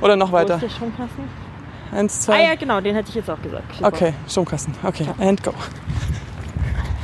Oder 0.00 0.16
noch 0.16 0.30
wo 0.32 0.36
ist 0.36 0.42
weiter? 0.44 0.58
der 0.58 0.68
Stromkasten? 0.68 1.24
Eins, 1.92 2.18
Ah 2.18 2.20
zwei. 2.32 2.42
ja, 2.44 2.54
genau, 2.54 2.80
den 2.80 2.94
hätte 2.94 3.08
ich 3.08 3.14
jetzt 3.14 3.30
auch 3.30 3.40
gesagt. 3.42 3.74
Super. 3.74 3.88
Okay, 3.88 4.14
Stromkasten. 4.28 4.74
Okay, 4.82 5.06
and 5.18 5.42
go. 5.42 5.52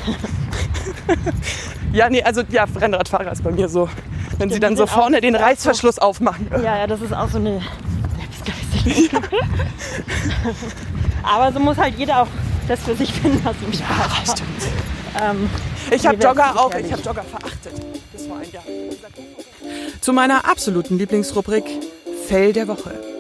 ja, 1.93 2.09
nee, 2.11 2.23
also 2.23 2.43
ja, 2.51 2.65
Rennradfahrer 2.65 3.33
ist 3.33 3.43
bei 3.43 3.51
mir 3.51 3.69
so. 3.69 3.89
Wenn 4.39 4.49
sie 4.51 4.57
Ja, 4.57 4.61
dann 4.61 4.77
so 4.77 4.87
vorne 4.87 5.21
den 5.21 5.35
ja, 5.35 5.41
so- 5.41 5.47
Reißverschluss 5.47 5.99
aufmachen. 5.99 6.49
Ja, 6.63 6.77
ja, 6.79 6.87
das 6.87 7.01
ist 7.01 7.13
auch 7.15 7.29
so 7.29 7.39
eine 7.39 7.61
Selbstgeißelung. 8.19 9.23
Aber 11.23 11.53
so 11.53 11.61
muss 11.61 11.79
halt 11.79 11.97
jeder 11.99 12.23
auch 12.23 12.27
das 12.69 12.81
für 12.81 12.95
sich 12.95 13.13
finden, 13.13 13.41
was 13.45 13.55
ihm 13.63 13.73
Spaß 13.73 14.27
macht. 14.27 14.39
Stimmt. 14.39 14.63
Ähm, 15.23 15.51
Ich 15.91 16.07
habe 16.07 16.17
Jogger 16.17 16.59
auch, 16.59 16.75
ich 16.75 16.93
habe 16.93 17.03
Jogger 17.03 17.23
verachtet. 17.23 17.73
Zu 20.01 20.13
meiner 20.13 20.45
absoluten 20.49 20.99
Lieblingsrubrik 20.99 21.65
Fail 22.27 22.53
der 22.53 22.69
Woche. 22.69 23.15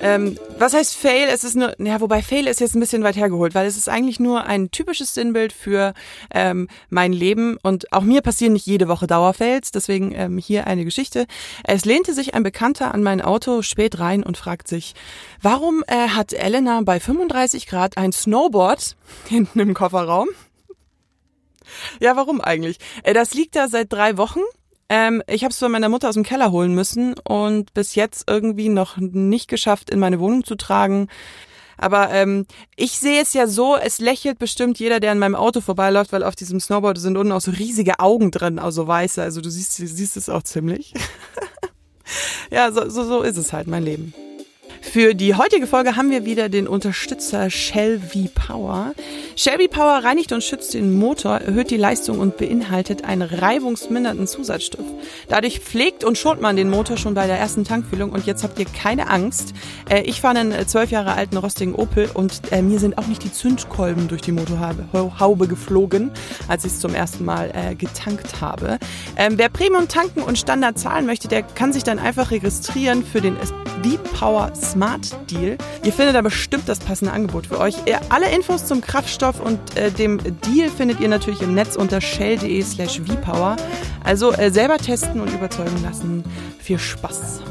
Ähm, 0.00 0.38
was 0.58 0.74
heißt 0.74 0.96
Fail? 0.96 1.28
Es 1.28 1.44
ist 1.44 1.56
nur, 1.56 1.74
ja, 1.80 2.00
wobei 2.00 2.22
Fail 2.22 2.46
ist 2.46 2.60
jetzt 2.60 2.74
ein 2.74 2.80
bisschen 2.80 3.02
weit 3.02 3.16
hergeholt, 3.16 3.54
weil 3.54 3.66
es 3.66 3.76
ist 3.76 3.88
eigentlich 3.88 4.20
nur 4.20 4.44
ein 4.44 4.70
typisches 4.70 5.14
Sinnbild 5.14 5.52
für 5.52 5.92
ähm, 6.32 6.68
mein 6.88 7.12
Leben 7.12 7.58
und 7.62 7.92
auch 7.92 8.02
mir 8.02 8.22
passieren 8.22 8.52
nicht 8.52 8.66
jede 8.66 8.88
Woche 8.88 9.06
Dauerfails, 9.06 9.72
deswegen 9.72 10.12
ähm, 10.14 10.38
hier 10.38 10.66
eine 10.66 10.84
Geschichte. 10.84 11.26
Es 11.64 11.84
lehnte 11.84 12.14
sich 12.14 12.34
ein 12.34 12.42
Bekannter 12.42 12.94
an 12.94 13.02
mein 13.02 13.20
Auto 13.20 13.62
spät 13.62 13.98
rein 13.98 14.22
und 14.22 14.36
fragt 14.36 14.68
sich, 14.68 14.94
warum 15.42 15.82
äh, 15.86 16.08
hat 16.08 16.32
Elena 16.32 16.80
bei 16.82 17.00
35 17.00 17.66
Grad 17.66 17.96
ein 17.96 18.12
Snowboard 18.12 18.96
hinten 19.28 19.60
im 19.60 19.74
Kofferraum? 19.74 20.28
Ja, 22.00 22.16
warum 22.16 22.40
eigentlich? 22.40 22.78
Äh, 23.02 23.14
Das 23.14 23.34
liegt 23.34 23.56
da 23.56 23.68
seit 23.68 23.92
drei 23.92 24.16
Wochen. 24.16 24.40
Ähm, 24.88 25.22
ich 25.26 25.44
habe 25.44 25.52
es 25.52 25.58
von 25.58 25.70
meiner 25.70 25.88
Mutter 25.88 26.08
aus 26.08 26.14
dem 26.14 26.24
Keller 26.24 26.50
holen 26.50 26.74
müssen 26.74 27.14
und 27.18 27.74
bis 27.74 27.94
jetzt 27.94 28.24
irgendwie 28.28 28.70
noch 28.70 28.96
nicht 28.96 29.48
geschafft, 29.48 29.90
in 29.90 29.98
meine 29.98 30.18
Wohnung 30.18 30.44
zu 30.44 30.54
tragen. 30.54 31.08
Aber 31.76 32.10
ähm, 32.10 32.46
ich 32.74 32.98
sehe 32.98 33.22
es 33.22 33.34
ja 33.34 33.46
so, 33.46 33.76
es 33.76 33.98
lächelt 33.98 34.38
bestimmt 34.38 34.78
jeder, 34.80 34.98
der 34.98 35.12
an 35.12 35.18
meinem 35.18 35.36
Auto 35.36 35.60
vorbeiläuft, 35.60 36.12
weil 36.12 36.24
auf 36.24 36.34
diesem 36.34 36.58
Snowboard 36.58 36.98
sind 36.98 37.16
unten 37.16 37.32
auch 37.32 37.40
so 37.40 37.52
riesige 37.52 38.00
Augen 38.00 38.30
drin, 38.30 38.58
also 38.58 38.86
weiße. 38.86 39.22
Also 39.22 39.40
du 39.40 39.50
siehst, 39.50 39.76
siehst 39.76 40.16
es 40.16 40.28
auch 40.28 40.42
ziemlich. 40.42 40.92
ja, 42.50 42.72
so, 42.72 42.88
so, 42.88 43.04
so 43.04 43.22
ist 43.22 43.36
es 43.36 43.52
halt, 43.52 43.68
mein 43.68 43.84
Leben. 43.84 44.12
Für 44.90 45.14
die 45.14 45.34
heutige 45.34 45.66
Folge 45.66 45.96
haben 45.96 46.10
wir 46.10 46.24
wieder 46.24 46.48
den 46.48 46.66
Unterstützer 46.66 47.50
Shell 47.50 48.00
V-Power. 48.00 48.94
Shell 49.36 49.58
V-Power 49.58 50.02
reinigt 50.02 50.32
und 50.32 50.42
schützt 50.42 50.72
den 50.72 50.94
Motor, 50.94 51.36
erhöht 51.36 51.70
die 51.70 51.76
Leistung 51.76 52.18
und 52.18 52.38
beinhaltet 52.38 53.04
einen 53.04 53.20
reibungsmindernden 53.20 54.26
Zusatzstoff. 54.26 54.86
Dadurch 55.28 55.60
pflegt 55.60 56.04
und 56.04 56.16
schont 56.16 56.40
man 56.40 56.56
den 56.56 56.70
Motor 56.70 56.96
schon 56.96 57.12
bei 57.12 57.26
der 57.26 57.38
ersten 57.38 57.64
Tankfüllung 57.64 58.12
und 58.12 58.24
jetzt 58.24 58.42
habt 58.42 58.58
ihr 58.58 58.64
keine 58.64 59.10
Angst. 59.10 59.52
Äh, 59.90 60.04
ich 60.04 60.22
fahre 60.22 60.38
einen 60.38 60.66
zwölf 60.66 60.90
Jahre 60.90 61.12
alten 61.12 61.36
rostigen 61.36 61.74
Opel 61.74 62.08
und 62.14 62.40
äh, 62.50 62.62
mir 62.62 62.78
sind 62.78 62.96
auch 62.96 63.08
nicht 63.08 63.22
die 63.22 63.32
Zündkolben 63.32 64.08
durch 64.08 64.22
die 64.22 64.32
Motorhaube 64.32 65.48
geflogen, 65.48 66.12
als 66.48 66.64
ich 66.64 66.72
es 66.72 66.80
zum 66.80 66.94
ersten 66.94 67.26
Mal 67.26 67.52
äh, 67.54 67.74
getankt 67.74 68.40
habe. 68.40 68.78
Ähm, 69.16 69.34
wer 69.36 69.50
Premium 69.50 69.86
tanken 69.86 70.22
und 70.22 70.38
Standard 70.38 70.78
zahlen 70.78 71.04
möchte, 71.04 71.28
der 71.28 71.42
kann 71.42 71.74
sich 71.74 71.84
dann 71.84 71.98
einfach 71.98 72.30
registrieren 72.30 73.04
für 73.04 73.20
den 73.20 73.36
V-Power 73.36 74.52
Smart 74.54 74.77
Deal. 75.30 75.58
Ihr 75.84 75.92
findet 75.92 76.14
da 76.14 76.22
bestimmt 76.22 76.68
das 76.68 76.78
passende 76.78 77.12
Angebot 77.12 77.46
für 77.46 77.58
euch. 77.58 77.74
Äh, 77.86 77.98
Alle 78.08 78.30
Infos 78.30 78.66
zum 78.66 78.80
Kraftstoff 78.80 79.40
und 79.40 79.58
äh, 79.76 79.90
dem 79.90 80.18
Deal 80.42 80.70
findet 80.70 81.00
ihr 81.00 81.08
natürlich 81.08 81.42
im 81.42 81.54
Netz 81.54 81.76
unter 81.76 82.00
shell.de 82.00 82.62
slash 82.62 83.00
vpower. 83.00 83.56
Also 84.04 84.32
äh, 84.32 84.50
selber 84.50 84.78
testen 84.78 85.20
und 85.20 85.32
überzeugen 85.32 85.82
lassen. 85.82 86.24
Viel 86.58 86.78
Spaß. 86.78 87.42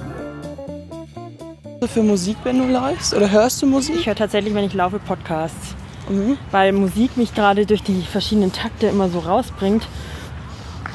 Für 1.93 2.03
Musik, 2.03 2.37
wenn 2.43 2.57
du 2.59 2.65
läufst? 2.65 3.13
Oder 3.13 3.29
hörst 3.29 3.61
du 3.61 3.67
Musik? 3.67 3.95
ich 3.99 4.07
höre 4.07 4.15
tatsächlich, 4.15 4.53
wenn 4.53 4.63
ich 4.63 4.73
laufe, 4.73 4.99
Podcasts. 4.99 5.75
Mhm. 6.09 6.37
Weil 6.51 6.71
Musik 6.71 7.17
mich 7.17 7.35
gerade 7.35 7.65
durch 7.65 7.83
die 7.83 8.01
verschiedenen 8.01 8.51
Takte 8.51 8.87
immer 8.87 9.09
so 9.09 9.19
rausbringt. 9.19 9.87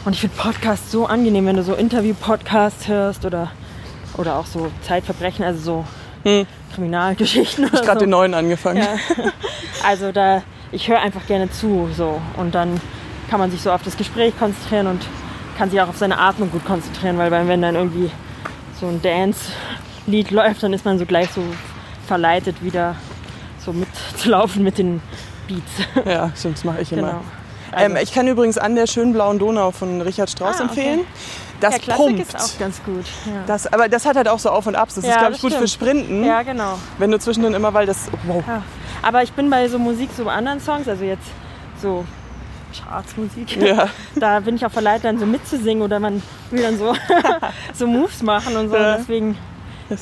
Und 0.04 0.14
ich 0.14 0.20
finde 0.20 0.36
Podcasts 0.36 0.90
so 0.90 1.06
angenehm, 1.06 1.46
wenn 1.46 1.56
du 1.56 1.62
so 1.62 1.74
Interview-Podcasts 1.74 2.88
hörst 2.88 3.24
oder, 3.24 3.52
oder 4.16 4.36
auch 4.36 4.46
so 4.46 4.72
Zeitverbrechen, 4.82 5.44
also 5.44 5.60
so 5.60 5.84
Hm. 6.24 6.46
Kriminalgeschichten. 6.74 7.66
Ich 7.66 7.72
habe 7.72 7.84
gerade 7.84 8.00
den 8.00 8.10
neuen 8.10 8.34
angefangen. 8.34 8.78
Ja. 8.78 8.96
Also 9.84 10.12
da, 10.12 10.42
ich 10.70 10.86
höre 10.88 11.00
einfach 11.00 11.26
gerne 11.26 11.50
zu 11.50 11.88
so 11.92 12.20
und 12.36 12.54
dann 12.54 12.80
kann 13.28 13.40
man 13.40 13.50
sich 13.50 13.60
so 13.60 13.72
auf 13.72 13.82
das 13.82 13.96
Gespräch 13.96 14.32
konzentrieren 14.38 14.86
und 14.86 15.02
kann 15.58 15.70
sich 15.70 15.80
auch 15.80 15.88
auf 15.88 15.96
seine 15.96 16.18
Atmung 16.18 16.52
gut 16.52 16.64
konzentrieren, 16.64 17.18
weil 17.18 17.32
wenn 17.32 17.62
dann 17.62 17.74
irgendwie 17.74 18.08
so 18.80 18.86
ein 18.86 19.02
Dance-Lied 19.02 20.30
läuft, 20.30 20.62
dann 20.62 20.72
ist 20.72 20.84
man 20.84 21.00
so 21.00 21.04
gleich 21.04 21.30
so 21.30 21.42
verleitet 22.06 22.62
wieder 22.62 22.94
so 23.58 23.72
mitzulaufen 23.72 24.62
mit 24.62 24.78
den 24.78 25.00
Beats. 25.48 26.06
Ja, 26.06 26.30
stimmt, 26.36 26.58
das 26.58 26.64
mache 26.64 26.82
ich 26.82 26.92
immer. 26.92 27.22
Genau. 27.72 27.82
ähm, 27.84 27.96
ich 28.02 28.12
kann 28.12 28.28
übrigens 28.28 28.58
an 28.58 28.74
der 28.76 28.86
schönen 28.86 29.12
blauen 29.12 29.38
Donau 29.38 29.70
von 29.72 30.00
Richard 30.00 30.30
Strauss 30.30 30.60
Ah, 30.60 30.64
okay. 30.64 30.80
empfehlen. 30.80 31.00
Das 31.60 31.74
ja, 31.74 31.78
Klassik 31.80 32.06
pumpt. 32.06 32.20
ist 32.20 32.36
auch 32.36 32.58
ganz 32.58 32.82
gut. 32.84 33.04
Ja, 33.26 33.42
Das, 33.46 33.72
aber 33.72 33.88
das 33.88 34.04
hat 34.04 34.16
halt 34.16 34.28
auch 34.28 34.38
so 34.40 34.50
Auf 34.50 34.66
und 34.66 34.74
Abs. 34.74 34.96
Das 34.96 35.04
Ja, 35.04 35.12
ist, 35.12 35.18
glaube 35.18 35.34
ich, 35.36 35.40
gut 35.42 35.52
für 35.52 35.68
stimmt. 35.68 35.90
Sprinten. 35.90 36.24
ja 36.24 36.42
genau. 36.42 36.78
Wenn 36.98 37.10
du 37.12 37.18
zwischendrin 37.18 37.54
immer, 37.54 37.72
weil 37.72 37.86
das. 37.86 38.08
Wow. 38.26 38.42
Ja. 38.46 38.62
Aber 39.02 39.22
ich 39.22 39.32
bin 39.32 39.48
bei 39.50 39.68
so 39.68 39.78
Musik, 39.78 40.10
so 40.16 40.28
anderen 40.28 40.60
Songs, 40.60 40.88
also 40.88 41.04
jetzt 41.04 41.26
so 41.80 42.04
Chartsmusik. 42.72 43.56
Ja. 43.62 43.88
Da 44.16 44.40
bin 44.40 44.56
ich 44.56 44.64
auch 44.66 44.70
verleitet, 44.72 45.04
dann 45.04 45.18
so 45.18 45.26
mitzusingen 45.26 45.82
oder 45.82 46.00
man 46.00 46.22
will 46.50 46.62
dann 46.62 46.78
so, 46.78 46.94
so 47.74 47.86
Moves 47.86 48.22
machen 48.22 48.56
und 48.56 48.70
so. 48.70 48.76
Ja. 48.76 48.96
Deswegen 48.96 49.36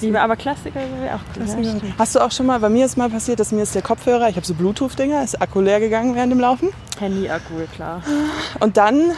liebe, 0.01 0.21
aber 0.21 0.37
Klassiker 0.37 0.81
wäre 1.01 1.17
auch 1.17 1.21
stimmt. 1.33 1.83
Hast 1.99 2.15
du 2.15 2.21
auch 2.21 2.31
schon 2.31 2.47
mal, 2.47 2.59
bei 2.61 2.69
mir 2.69 2.85
ist 2.87 2.97
mal 2.97 3.11
passiert, 3.11 3.41
dass 3.41 3.53
mir 3.53 3.63
ist 3.63 3.75
der 3.75 3.83
Kopfhörer, 3.83 4.29
ich 4.29 4.37
habe 4.37 4.47
so 4.47 4.55
Bluetooth-Dinger, 4.55 5.23
ist 5.23 5.41
Akku 5.41 5.61
leer 5.61 5.81
gegangen 5.81 6.15
während 6.15 6.33
dem 6.33 6.41
Laufen. 6.41 6.69
Handy-Akku, 6.99 7.55
klar. 7.75 8.03
Und 8.61 8.77
dann 8.77 9.13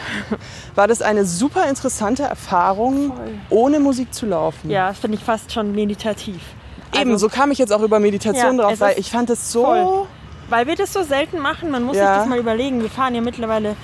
war 0.74 0.88
das 0.88 1.02
eine 1.02 1.24
super 1.24 1.68
interessante 1.68 2.22
Erfahrung, 2.22 3.08
Voll. 3.14 3.34
ohne 3.50 3.80
Musik 3.80 4.14
zu 4.14 4.26
laufen. 4.26 4.70
Ja, 4.70 4.88
das 4.88 4.98
finde 4.98 5.16
ich 5.18 5.24
fast 5.24 5.52
schon 5.52 5.72
meditativ. 5.74 6.40
Eben, 6.94 7.12
Also, 7.12 7.28
so 7.28 7.34
kam 7.34 7.50
ich 7.50 7.58
jetzt 7.58 7.72
auch 7.72 7.82
über 7.82 7.98
Meditation 8.00 8.56
Ja, 8.58 8.62
drauf, 8.64 8.80
weil 8.80 8.98
ich 8.98 9.10
fand 9.10 9.30
es 9.30 9.50
so. 9.52 9.64
voll. 9.64 10.06
Weil 10.50 10.66
wir 10.66 10.76
das 10.76 10.92
so 10.92 11.02
selten 11.02 11.38
machen, 11.38 11.70
man 11.70 11.82
muss 11.82 11.96
Ja. 11.96 12.08
sich 12.14 12.18
das 12.20 12.28
mal 12.28 12.38
überlegen. 12.38 12.82
Wir 12.82 12.90
fahren 12.90 13.14
ja 13.14 13.20
mittlerweile 13.22 13.74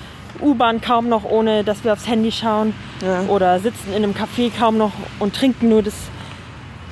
U-Bahn 0.41 0.79
kaum 0.79 1.09
noch, 1.09 1.23
ohne 1.23 1.63
dass 1.63 1.83
wir 1.83 1.91
aufs 1.93 2.07
Handy 2.07 2.31
schauen. 2.31 2.73
Ja. 3.01 3.23
Oder 3.27 3.59
sitzen 3.59 3.89
in 3.95 4.03
einem 4.03 4.13
Café 4.13 4.51
kaum 4.57 4.77
noch 4.77 4.91
und 5.19 5.35
trinken 5.35 5.69
nur 5.69 5.81
das 5.81 5.95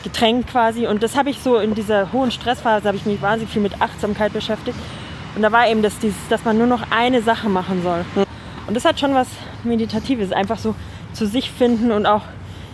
Getränk 0.07 0.47
quasi. 0.47 0.87
Und 0.87 1.03
das 1.03 1.15
habe 1.15 1.29
ich 1.29 1.39
so 1.39 1.57
in 1.57 1.75
dieser 1.75 2.11
hohen 2.13 2.31
Stressphase, 2.31 2.87
habe 2.87 2.97
ich 2.97 3.05
mich 3.05 3.21
wahnsinnig 3.21 3.51
viel 3.51 3.61
mit 3.61 3.81
Achtsamkeit 3.81 4.33
beschäftigt. 4.33 4.77
Und 5.35 5.41
da 5.41 5.51
war 5.51 5.67
eben 5.67 5.81
das, 5.81 5.99
dieses, 5.99 6.17
dass 6.29 6.45
man 6.45 6.57
nur 6.57 6.67
noch 6.67 6.83
eine 6.91 7.21
Sache 7.21 7.49
machen 7.49 7.83
soll. 7.83 8.05
Und 8.67 8.73
das 8.75 8.85
hat 8.85 8.99
schon 8.99 9.13
was 9.13 9.27
Meditatives, 9.63 10.31
einfach 10.31 10.57
so 10.57 10.75
zu 11.13 11.25
sich 11.27 11.51
finden 11.51 11.91
und 11.91 12.05
auch 12.05 12.23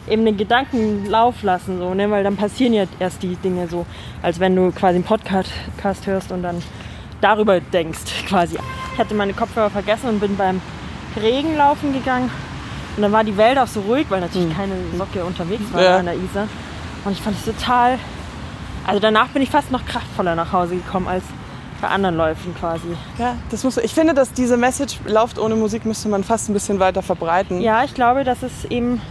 eben 0.07 0.25
den 0.25 0.37
Gedanken 0.37 1.05
Lauf 1.05 1.43
lassen, 1.43 1.79
so, 1.79 1.93
ne? 1.93 2.09
weil 2.11 2.23
dann 2.23 2.35
passieren 2.35 2.73
ja 2.73 2.83
erst 2.99 3.23
die 3.23 3.35
Dinge 3.35 3.67
so, 3.67 3.85
als 4.21 4.39
wenn 4.39 4.55
du 4.55 4.71
quasi 4.71 4.95
einen 4.95 5.03
Podcast 5.05 5.49
hörst 6.05 6.31
und 6.31 6.43
dann 6.43 6.61
darüber 7.21 7.59
denkst 7.61 7.99
quasi. 8.27 8.57
Ich 8.93 8.99
hatte 8.99 9.15
meine 9.15 9.33
Kopfhörer 9.33 9.69
vergessen 9.69 10.09
und 10.09 10.19
bin 10.19 10.35
beim 10.35 10.61
Regen 11.21 11.55
laufen 11.55 11.93
gegangen 11.93 12.29
und 12.95 13.01
dann 13.01 13.11
war 13.11 13.23
die 13.23 13.37
Welt 13.37 13.57
auch 13.57 13.67
so 13.67 13.81
ruhig, 13.81 14.05
weil 14.09 14.19
natürlich 14.21 14.53
keine 14.55 14.73
Socke 14.97 15.23
unterwegs 15.23 15.63
war 15.71 15.81
Ja. 15.81 15.97
an 15.97 16.05
der 16.05 16.15
Isar. 16.15 16.47
Und 17.05 17.11
ich 17.11 17.21
fand 17.21 17.37
es 17.37 17.45
total, 17.45 17.99
also 18.87 18.99
danach 18.99 19.27
bin 19.29 19.41
ich 19.41 19.49
fast 19.49 19.71
noch 19.71 19.85
kraftvoller 19.85 20.35
nach 20.35 20.51
Hause 20.53 20.75
gekommen 20.75 21.07
als 21.07 21.23
bei 21.81 21.89
anderen 21.89 22.15
Läufen 22.15 22.55
quasi. 22.55 22.87
Ja, 23.19 23.35
das 23.51 23.63
muss, 23.65 23.75
ich 23.77 23.93
finde, 23.93 24.13
dass 24.13 24.31
diese 24.31 24.55
Message, 24.55 24.99
lauft 25.05 25.37
ohne 25.37 25.55
Musik, 25.55 25.85
müsste 25.85 26.07
man 26.07 26.23
fast 26.23 26.49
ein 26.49 26.53
bisschen 26.53 26.79
weiter 26.79 27.01
verbreiten. 27.01 27.59
Ja, 27.59 27.83
ich 27.83 27.93
glaube, 27.93 28.23
dass 28.23 28.41
es 28.41 28.63
eben 28.65 29.01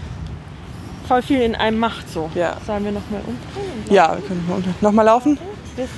voll 1.06 1.20
viel 1.20 1.42
in 1.42 1.54
einem 1.54 1.78
macht 1.78 2.08
so. 2.08 2.30
Ja. 2.34 2.56
Sollen 2.66 2.84
wir 2.84 2.92
noch 2.92 3.02
mal 3.10 3.20
umdrehen? 3.26 3.84
Ja, 3.94 4.14
wir 4.16 4.26
können 4.26 4.42
mal 4.48 4.54
unter- 4.56 4.70
noch 4.80 4.92
mal 4.92 5.02
laufen. 5.02 5.36
Bis, 5.76 5.90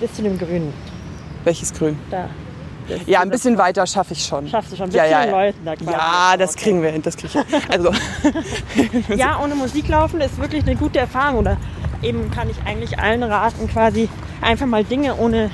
bis 0.00 0.12
zu 0.14 0.22
dem 0.22 0.36
Grünen. 0.36 0.72
Welches 1.44 1.72
Grün? 1.72 1.96
Da. 2.10 2.28
Das- 2.88 3.00
Ja, 3.06 3.20
ein 3.20 3.30
bisschen 3.30 3.56
weiter 3.58 3.86
schaffe 3.86 4.12
ich 4.14 4.24
schon. 4.24 4.48
Schaffst 4.48 4.72
du 4.72 4.76
schon. 4.76 4.86
Mit 4.86 4.94
ja, 4.94 5.04
ja, 5.06 5.20
vielen 5.20 5.30
ja. 5.34 5.40
Leuten 5.44 5.64
da 5.64 5.76
quasi. 5.76 5.90
Ja, 5.92 6.36
das 6.36 6.50
Okay. 6.52 6.62
kriegen 6.64 6.82
wir 6.82 6.90
hin, 6.90 7.02
das 7.02 7.16
kriege 7.16 7.44
ich. 7.44 7.70
Also, 7.72 7.92
Ja, 9.16 9.38
ohne 9.42 9.54
Musik 9.54 9.88
laufen 9.88 10.20
ist 10.20 10.38
wirklich 10.38 10.64
eine 10.64 10.76
gute 10.76 10.98
Erfahrung. 10.98 11.38
Oder 11.40 11.56
eben 12.02 12.30
kann 12.30 12.50
ich 12.50 12.56
eigentlich 12.66 12.98
allen 12.98 13.22
raten, 13.22 13.68
quasi 13.68 14.08
einfach 14.40 14.66
mal 14.66 14.84
Dinge 14.84 15.14
ohne 15.16 15.50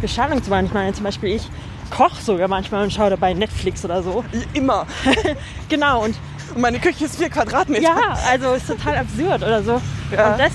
Beschallung 0.00 0.42
zu 0.42 0.50
machen. 0.50 0.66
Ich 0.66 0.72
meine, 0.74 0.92
zum 0.92 1.04
Beispiel 1.04 1.30
ich 1.36 1.48
koche 1.90 2.20
sogar 2.22 2.48
manchmal 2.48 2.82
und 2.84 2.92
schaue 2.92 3.10
dabei 3.10 3.34
Netflix 3.34 3.84
oder 3.84 4.02
so. 4.02 4.24
immer. 4.52 4.86
Genau, 5.68 6.04
und 6.04 6.14
Und 6.54 6.60
meine 6.60 6.78
Küche 6.78 7.06
ist 7.06 7.16
vier 7.16 7.30
Quadratmeter. 7.30 7.82
ja, 7.82 8.16
also 8.30 8.52
ist 8.54 8.66
total 8.68 8.96
absurd 8.98 9.42
oder 9.42 9.62
so. 9.62 9.80
Ja. 10.12 10.32
Und 10.32 10.38
das 10.40 10.52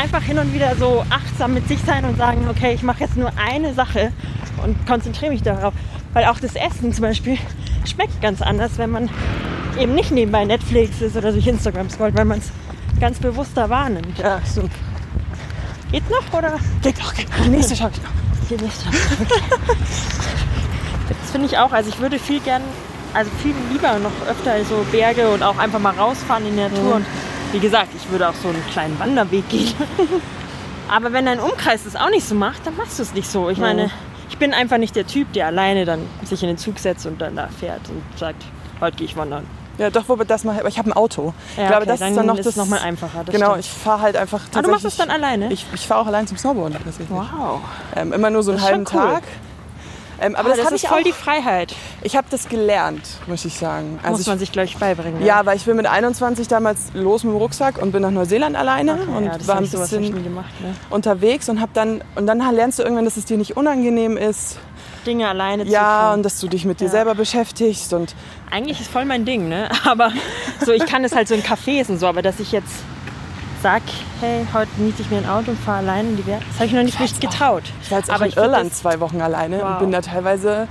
einfach 0.00 0.22
hin 0.22 0.38
und 0.38 0.52
wieder 0.54 0.76
so 0.76 1.04
achtsam 1.10 1.54
mit 1.54 1.66
sich 1.66 1.80
sein 1.84 2.04
und 2.04 2.16
sagen, 2.16 2.46
okay, 2.48 2.72
ich 2.74 2.82
mache 2.82 3.00
jetzt 3.00 3.16
nur 3.16 3.32
eine 3.36 3.74
Sache 3.74 4.12
und 4.64 4.86
konzentriere 4.86 5.32
mich 5.32 5.42
darauf. 5.42 5.74
Weil 6.12 6.24
auch 6.26 6.40
das 6.40 6.54
Essen 6.54 6.92
zum 6.92 7.02
Beispiel 7.02 7.38
schmeckt 7.84 8.20
ganz 8.20 8.42
anders, 8.42 8.78
wenn 8.78 8.90
man 8.90 9.10
eben 9.78 9.94
nicht 9.94 10.10
nebenbei 10.10 10.44
Netflix 10.44 11.00
ist 11.00 11.16
oder 11.16 11.32
durch 11.32 11.46
Instagram 11.46 11.88
scrollt, 11.90 12.16
weil 12.16 12.24
man 12.24 12.38
es 12.38 12.50
ganz 13.00 13.18
bewusster 13.18 13.70
wahrnimmt. 13.70 14.18
Ja, 14.18 14.40
stimmt. 14.50 14.72
Geht's 15.90 16.08
noch 16.10 16.38
oder? 16.38 16.58
Geht 16.82 16.98
doch, 17.00 17.14
geht. 17.14 17.26
Die 17.44 17.48
nächste 17.48 17.74
schaffe 17.76 17.94
ich 17.96 18.02
noch. 18.02 18.48
Geht 18.48 18.62
nicht. 18.62 18.86
Okay. 19.20 19.76
Das 21.08 21.30
finde 21.32 21.46
ich 21.46 21.58
auch. 21.58 21.72
Also 21.72 21.90
ich 21.90 21.98
würde 21.98 22.18
viel 22.18 22.40
gern, 22.40 22.62
also 23.14 23.30
viel 23.42 23.54
lieber 23.72 23.98
noch 23.98 24.12
öfter 24.28 24.64
so 24.64 24.84
Berge 24.92 25.28
und 25.28 25.42
auch 25.42 25.58
einfach 25.58 25.78
mal 25.78 25.94
rausfahren 25.94 26.46
in 26.46 26.56
die 26.56 26.62
Natur. 26.62 26.96
Und 26.96 27.06
wie 27.52 27.58
gesagt, 27.58 27.88
ich 27.96 28.10
würde 28.10 28.28
auch 28.28 28.34
so 28.34 28.48
einen 28.48 28.64
kleinen 28.70 28.98
Wanderweg 28.98 29.48
gehen. 29.48 29.74
Aber 30.88 31.12
wenn 31.12 31.26
dein 31.26 31.38
Umkreis 31.40 31.84
das 31.84 31.96
auch 31.96 32.10
nicht 32.10 32.26
so 32.26 32.34
macht, 32.34 32.66
dann 32.66 32.76
machst 32.76 32.98
du 32.98 33.02
es 33.02 33.14
nicht 33.14 33.30
so. 33.30 33.48
Ich 33.48 33.58
meine, 33.58 33.90
ich 34.30 34.38
bin 34.38 34.54
einfach 34.54 34.78
nicht 34.78 34.96
der 34.96 35.06
Typ, 35.06 35.32
der 35.34 35.46
alleine 35.46 35.84
dann 35.84 36.00
sich 36.24 36.42
in 36.42 36.48
den 36.48 36.56
Zug 36.56 36.78
setzt 36.78 37.04
und 37.04 37.20
dann 37.20 37.36
da 37.36 37.48
fährt 37.48 37.82
und 37.88 38.02
sagt, 38.18 38.44
heute 38.80 38.96
gehe 38.96 39.04
ich 39.06 39.16
wandern. 39.16 39.44
Ja, 39.76 39.90
doch, 39.90 40.04
wo 40.08 40.18
wir 40.18 40.24
das 40.24 40.44
mal, 40.44 40.58
aber 40.58 40.68
ich 40.68 40.78
habe 40.78 40.90
ein 40.90 40.92
Auto. 40.92 41.32
Ja, 41.56 41.62
ich 41.62 41.68
glaube, 41.68 41.82
okay, 41.82 41.86
das 41.86 42.00
dann 42.00 42.10
ist 42.10 42.16
dann 42.16 42.26
noch 42.26 42.38
ist 42.38 42.46
das 42.46 42.56
noch 42.56 42.66
mal 42.66 42.78
einfacher, 42.80 43.24
genau, 43.24 43.50
stimmt. 43.50 43.64
ich 43.64 43.70
fahre 43.70 44.02
halt 44.02 44.16
einfach 44.16 44.42
Ah, 44.54 44.62
du 44.62 44.70
machst 44.70 44.84
das 44.84 44.96
dann 44.96 45.10
alleine? 45.10 45.50
Ich, 45.52 45.66
ich 45.74 45.86
fahre 45.86 46.00
auch 46.02 46.06
allein 46.06 46.26
zum 46.26 46.36
Snowboarden 46.36 46.74
tatsächlich. 46.74 47.08
wow. 47.10 47.60
Ähm, 47.96 48.12
immer 48.12 48.30
nur 48.30 48.42
so 48.42 48.52
einen 48.52 48.62
halben 48.62 48.80
cool. 48.92 49.00
Tag. 49.00 49.22
Ähm, 50.20 50.36
aber 50.36 50.48
Aber 50.50 50.56
das, 50.56 50.64
das, 50.64 50.72
ist 50.74 50.82
ich 50.84 50.88
voll 50.88 51.00
auch. 51.00 51.04
die 51.04 51.12
Freiheit. 51.12 51.74
Ich 52.02 52.14
habe 52.16 52.26
das 52.30 52.48
gelernt, 52.48 53.02
muss 53.26 53.44
ich 53.44 53.54
sagen. 53.54 53.94
Muss 53.94 54.04
Also 54.04 54.30
man 54.30 54.36
ich, 54.36 54.40
sich 54.40 54.52
gleich 54.52 54.76
beibringen. 54.76 55.22
ja, 55.24 55.46
weil 55.46 55.56
ich 55.56 55.64
bin 55.64 55.76
mit 55.76 55.86
21 55.86 56.46
damals 56.48 56.90
los 56.94 57.24
mit 57.24 57.32
dem 57.32 57.38
Rucksack 57.38 57.80
und 57.80 57.92
bin 57.92 58.02
nach 58.02 58.10
Neuseeland 58.10 58.54
alleine 58.56 58.92
Okay, 58.94 59.02
und 59.16 59.24
ja, 59.24 59.46
war 59.46 59.56
ein 59.56 59.68
bisschen 59.68 60.22
gemacht. 60.24 60.50
Ne? 60.60 60.74
unterwegs 60.90 61.48
und 61.48 61.60
habe 61.60 61.70
dann 61.74 62.02
und 62.16 62.26
dann 62.26 62.38
lernst 62.54 62.78
du 62.78 62.82
irgendwann, 62.82 63.04
dass 63.06 63.16
es 63.16 63.24
dir 63.24 63.38
nicht 63.38 63.56
unangenehm 63.56 64.16
ist. 64.16 64.58
Dinge 65.06 65.28
alleine 65.28 65.64
zu 65.64 65.70
Ja, 65.72 66.12
und 66.12 66.22
dass 66.22 66.38
du 66.40 66.48
dich 66.48 66.66
mit 66.66 66.80
dir 66.80 66.84
Ja. 66.84 66.90
selber 66.90 67.14
beschäftigst 67.14 67.92
und 67.94 68.14
Eigentlich 68.50 68.80
ist 68.80 68.90
voll 68.90 69.06
mein 69.06 69.24
Ding, 69.24 69.48
ne? 69.48 69.70
Aber 69.84 70.12
so, 70.64 70.72
ich 70.72 70.84
kann 70.84 71.04
es 71.04 71.14
halt 71.14 71.28
so 71.28 71.34
in 71.34 71.42
Cafés 71.42 71.88
und 71.88 71.98
so, 71.98 72.06
aber 72.06 72.20
dass 72.20 72.38
ich 72.40 72.52
jetzt 72.52 72.68
sag, 73.62 73.82
hey, 74.20 74.46
heute 74.52 74.70
miete 74.78 75.02
ich 75.02 75.10
mir 75.10 75.18
ein 75.18 75.28
Auto 75.28 75.50
und 75.52 75.60
fahre 75.60 75.78
allein 75.78 76.08
in 76.10 76.16
die 76.16 76.26
Welt, 76.26 76.42
das 76.48 76.56
habe 76.56 76.66
ich 76.66 76.72
noch 76.72 76.82
nicht 76.82 76.98
richtig 77.00 77.20
getraut. 77.20 77.62
ich 77.82 77.90
war 77.90 77.98
jetzt 77.98 78.10
auch 78.10 78.14
aber 78.14 78.24
in 78.24 78.30
ich 78.30 78.36
Irland 78.36 78.74
zwei 78.74 79.00
Wochen 79.00 79.20
alleine 79.20 79.62
und 79.62 79.70
Wow. 79.72 79.78
bin 79.80 79.92
da 79.92 80.00
teilweise 80.00 80.66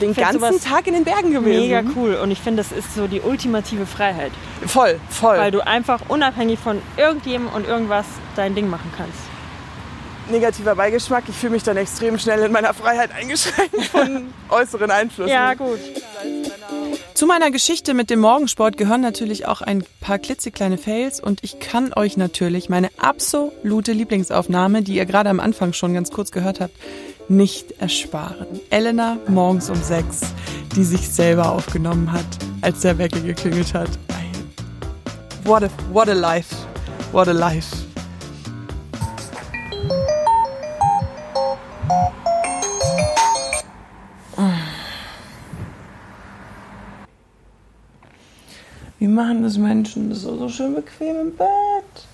den 0.00 0.14
ganzen 0.14 0.60
Tag 0.60 0.86
in 0.86 0.92
den 0.94 1.04
Bergen 1.04 1.30
gewesen. 1.32 1.60
Mega 1.62 1.82
cool 1.96 2.14
und 2.16 2.30
ich 2.30 2.38
finde, 2.40 2.62
das 2.62 2.70
ist 2.72 2.94
so 2.94 3.06
die 3.06 3.20
ultimative 3.22 3.86
Freiheit, 3.86 4.32
Voll, 4.66 5.00
voll. 5.08 5.38
weil 5.38 5.50
du 5.50 5.60
einfach 5.66 6.00
unabhängig 6.08 6.58
von 6.58 6.82
irgendjemandem 6.98 7.54
und 7.56 7.66
irgendwas 7.66 8.04
dein 8.36 8.54
Ding 8.54 8.68
machen 8.68 8.92
kannst. 8.96 9.18
negativer 10.30 10.74
Beigeschmack. 10.74 11.22
Ich 11.28 11.36
fühle 11.36 11.52
mich 11.52 11.62
dann 11.62 11.76
extrem 11.76 12.18
schnell 12.18 12.40
in 12.42 12.50
meiner 12.52 12.74
Freiheit 12.74 13.10
eingeschränkt 13.14 13.84
von 13.92 14.26
äußeren 14.50 14.90
Einflüssen. 14.90 15.30
Ja, 15.32 15.54
gut. 15.54 15.78
Zu 17.16 17.24
meiner 17.24 17.50
Geschichte 17.50 17.94
mit 17.94 18.10
dem 18.10 18.20
Morgensport 18.20 18.76
gehören 18.76 19.00
natürlich 19.00 19.46
auch 19.46 19.62
ein 19.62 19.82
paar 20.02 20.18
klitzekleine 20.18 20.76
Fails 20.76 21.18
und 21.18 21.42
ich 21.42 21.58
kann 21.60 21.94
euch 21.94 22.18
natürlich 22.18 22.68
meine 22.68 22.90
absolute 22.98 23.92
Lieblingsaufnahme, 23.92 24.82
die 24.82 24.96
ihr 24.96 25.06
gerade 25.06 25.30
am 25.30 25.40
Anfang 25.40 25.72
schon 25.72 25.94
ganz 25.94 26.10
kurz 26.10 26.30
gehört 26.30 26.60
habt, 26.60 26.74
nicht 27.30 27.70
ersparen. 27.80 28.46
Elena 28.68 29.16
morgens 29.28 29.70
um 29.70 29.82
sechs, 29.82 30.20
die 30.76 30.84
sich 30.84 31.08
selber 31.08 31.52
aufgenommen 31.52 32.12
hat, 32.12 32.26
als 32.60 32.80
der 32.80 32.98
Wecker 32.98 33.20
geklingelt 33.20 33.72
hat. 33.72 33.88
What 35.44 35.62
a, 35.62 35.70
what 35.94 36.10
a 36.10 36.12
life. 36.12 36.54
What 37.12 37.28
a 37.28 37.32
life. 37.32 37.74
Machen 49.16 49.42
das 49.42 49.58
Menschen? 49.58 50.10
Das 50.10 50.18
ist 50.18 50.24
so 50.24 50.48
schön 50.48 50.74
bequem 50.74 51.16
im 51.16 51.36
Bett. 51.36 52.06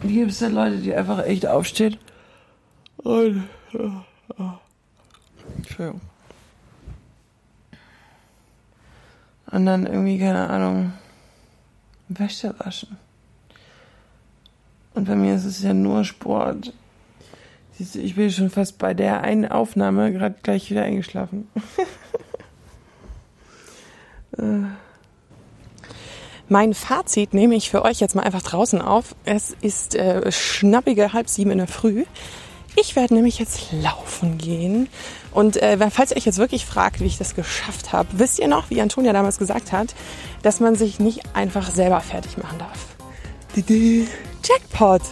Wie 0.00 0.14
gibt 0.14 0.30
es 0.30 0.38
denn 0.38 0.54
Leute, 0.54 0.78
die 0.78 0.94
einfach 0.94 1.24
echt 1.24 1.46
aufstehen? 1.46 1.98
Und, 2.98 3.48
Entschuldigung. 5.56 6.00
Und 9.50 9.66
dann 9.66 9.86
irgendwie, 9.86 10.18
keine 10.18 10.48
Ahnung, 10.48 10.92
Wäsche 12.08 12.54
waschen. 12.58 12.96
Und 14.94 15.06
bei 15.06 15.16
mir 15.16 15.34
ist 15.34 15.44
es 15.44 15.62
ja 15.62 15.74
nur 15.74 16.04
Sport. 16.04 16.72
Siehst 17.72 17.94
du, 17.94 18.00
ich 18.00 18.14
bin 18.14 18.30
schon 18.30 18.50
fast 18.50 18.78
bei 18.78 18.94
der 18.94 19.22
einen 19.22 19.50
Aufnahme 19.50 20.12
gerade 20.12 20.36
gleich 20.42 20.70
wieder 20.70 20.82
eingeschlafen. 20.82 21.48
Mein 26.48 26.72
Fazit 26.72 27.34
nehme 27.34 27.54
ich 27.54 27.70
für 27.70 27.84
euch 27.84 28.00
jetzt 28.00 28.14
mal 28.14 28.22
einfach 28.22 28.42
draußen 28.42 28.80
auf. 28.80 29.14
Es 29.24 29.54
ist 29.60 29.94
äh, 29.94 30.32
schnappige 30.32 31.12
halb 31.12 31.28
sieben 31.28 31.50
in 31.50 31.58
der 31.58 31.66
Früh. 31.66 32.04
Ich 32.74 32.96
werde 32.96 33.14
nämlich 33.14 33.38
jetzt 33.38 33.72
laufen 33.72 34.38
gehen. 34.38 34.88
Und 35.32 35.56
äh, 35.60 35.76
falls 35.90 36.10
ihr 36.10 36.16
euch 36.16 36.24
jetzt 36.24 36.38
wirklich 36.38 36.64
fragt, 36.64 37.00
wie 37.00 37.06
ich 37.06 37.18
das 37.18 37.34
geschafft 37.34 37.92
habe, 37.92 38.08
wisst 38.12 38.38
ihr 38.38 38.48
noch, 38.48 38.70
wie 38.70 38.80
Antonia 38.80 39.12
damals 39.12 39.38
gesagt 39.38 39.72
hat, 39.72 39.94
dass 40.42 40.60
man 40.60 40.74
sich 40.74 40.98
nicht 41.00 41.34
einfach 41.34 41.70
selber 41.70 42.00
fertig 42.00 42.38
machen 42.38 42.58
darf. 42.58 42.86
Didi. 43.54 44.06
Jackpot! 44.48 45.02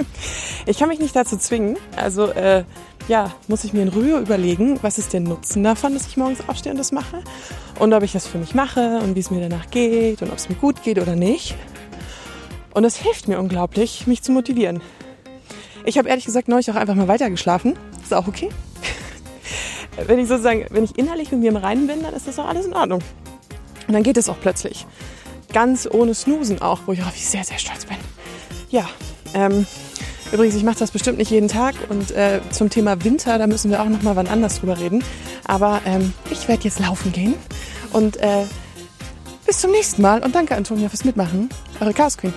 ich 0.66 0.78
kann 0.78 0.88
mich 0.88 0.98
nicht 0.98 1.14
dazu 1.14 1.36
zwingen. 1.36 1.76
Also, 1.96 2.26
äh, 2.26 2.64
ja, 3.06 3.32
muss 3.48 3.64
ich 3.64 3.72
mir 3.72 3.82
in 3.82 3.88
Ruhe 3.88 4.18
überlegen, 4.18 4.78
was 4.82 4.98
ist 4.98 5.12
der 5.12 5.20
Nutzen 5.20 5.62
davon, 5.62 5.94
dass 5.94 6.06
ich 6.06 6.16
morgens 6.16 6.48
aufstehe 6.48 6.72
und 6.72 6.78
das 6.78 6.90
mache. 6.90 7.22
Und 7.78 7.92
ob 7.92 8.02
ich 8.02 8.12
das 8.12 8.26
für 8.26 8.38
mich 8.38 8.54
mache 8.54 8.98
und 8.98 9.14
wie 9.14 9.20
es 9.20 9.30
mir 9.30 9.40
danach 9.40 9.70
geht 9.70 10.22
und 10.22 10.30
ob 10.30 10.36
es 10.36 10.48
mir 10.48 10.54
gut 10.56 10.82
geht 10.82 10.98
oder 10.98 11.14
nicht. 11.14 11.54
Und 12.72 12.84
es 12.84 12.96
hilft 12.96 13.28
mir 13.28 13.38
unglaublich, 13.38 14.06
mich 14.06 14.22
zu 14.22 14.32
motivieren. 14.32 14.80
Ich 15.84 15.98
habe 15.98 16.08
ehrlich 16.08 16.24
gesagt 16.24 16.48
neulich 16.48 16.70
auch 16.70 16.76
einfach 16.76 16.94
mal 16.94 17.08
weitergeschlafen. 17.08 17.74
Ist 18.02 18.14
auch 18.14 18.26
okay. 18.26 18.48
wenn 20.06 20.18
ich 20.18 20.26
sozusagen, 20.26 20.66
wenn 20.70 20.82
ich 20.82 20.98
innerlich 20.98 21.30
mit 21.30 21.40
mir 21.40 21.50
im 21.50 21.56
Reinen 21.56 21.86
bin, 21.86 22.02
dann 22.02 22.14
ist 22.14 22.26
das 22.26 22.38
auch 22.38 22.48
alles 22.48 22.66
in 22.66 22.74
Ordnung. 22.74 23.02
Und 23.86 23.92
dann 23.92 24.02
geht 24.02 24.16
es 24.16 24.28
auch 24.28 24.40
plötzlich. 24.40 24.86
Ganz 25.52 25.86
ohne 25.88 26.14
Snoosen 26.14 26.62
auch, 26.62 26.80
wo 26.86 26.92
ich 26.92 27.02
auch 27.02 27.12
sehr, 27.12 27.44
sehr 27.44 27.58
stolz 27.58 27.84
bin. 27.84 27.98
Ja, 28.74 28.88
ähm, 29.34 29.68
übrigens, 30.32 30.56
ich 30.56 30.64
mache 30.64 30.80
das 30.80 30.90
bestimmt 30.90 31.18
nicht 31.18 31.30
jeden 31.30 31.46
Tag 31.46 31.76
und 31.90 32.10
äh, 32.10 32.40
zum 32.50 32.70
Thema 32.70 33.04
Winter, 33.04 33.38
da 33.38 33.46
müssen 33.46 33.70
wir 33.70 33.80
auch 33.80 33.88
noch 33.88 34.02
mal 34.02 34.16
wann 34.16 34.26
anders 34.26 34.58
drüber 34.58 34.80
reden. 34.80 35.04
Aber 35.44 35.80
ähm, 35.86 36.12
ich 36.32 36.48
werde 36.48 36.64
jetzt 36.64 36.80
laufen 36.80 37.12
gehen 37.12 37.34
und 37.92 38.16
äh, 38.16 38.46
bis 39.46 39.60
zum 39.60 39.70
nächsten 39.70 40.02
Mal 40.02 40.24
und 40.24 40.34
danke 40.34 40.56
Antonia 40.56 40.88
fürs 40.88 41.04
Mitmachen. 41.04 41.50
Eure 41.78 41.94
Chaos 41.94 42.18
Queen. 42.18 42.34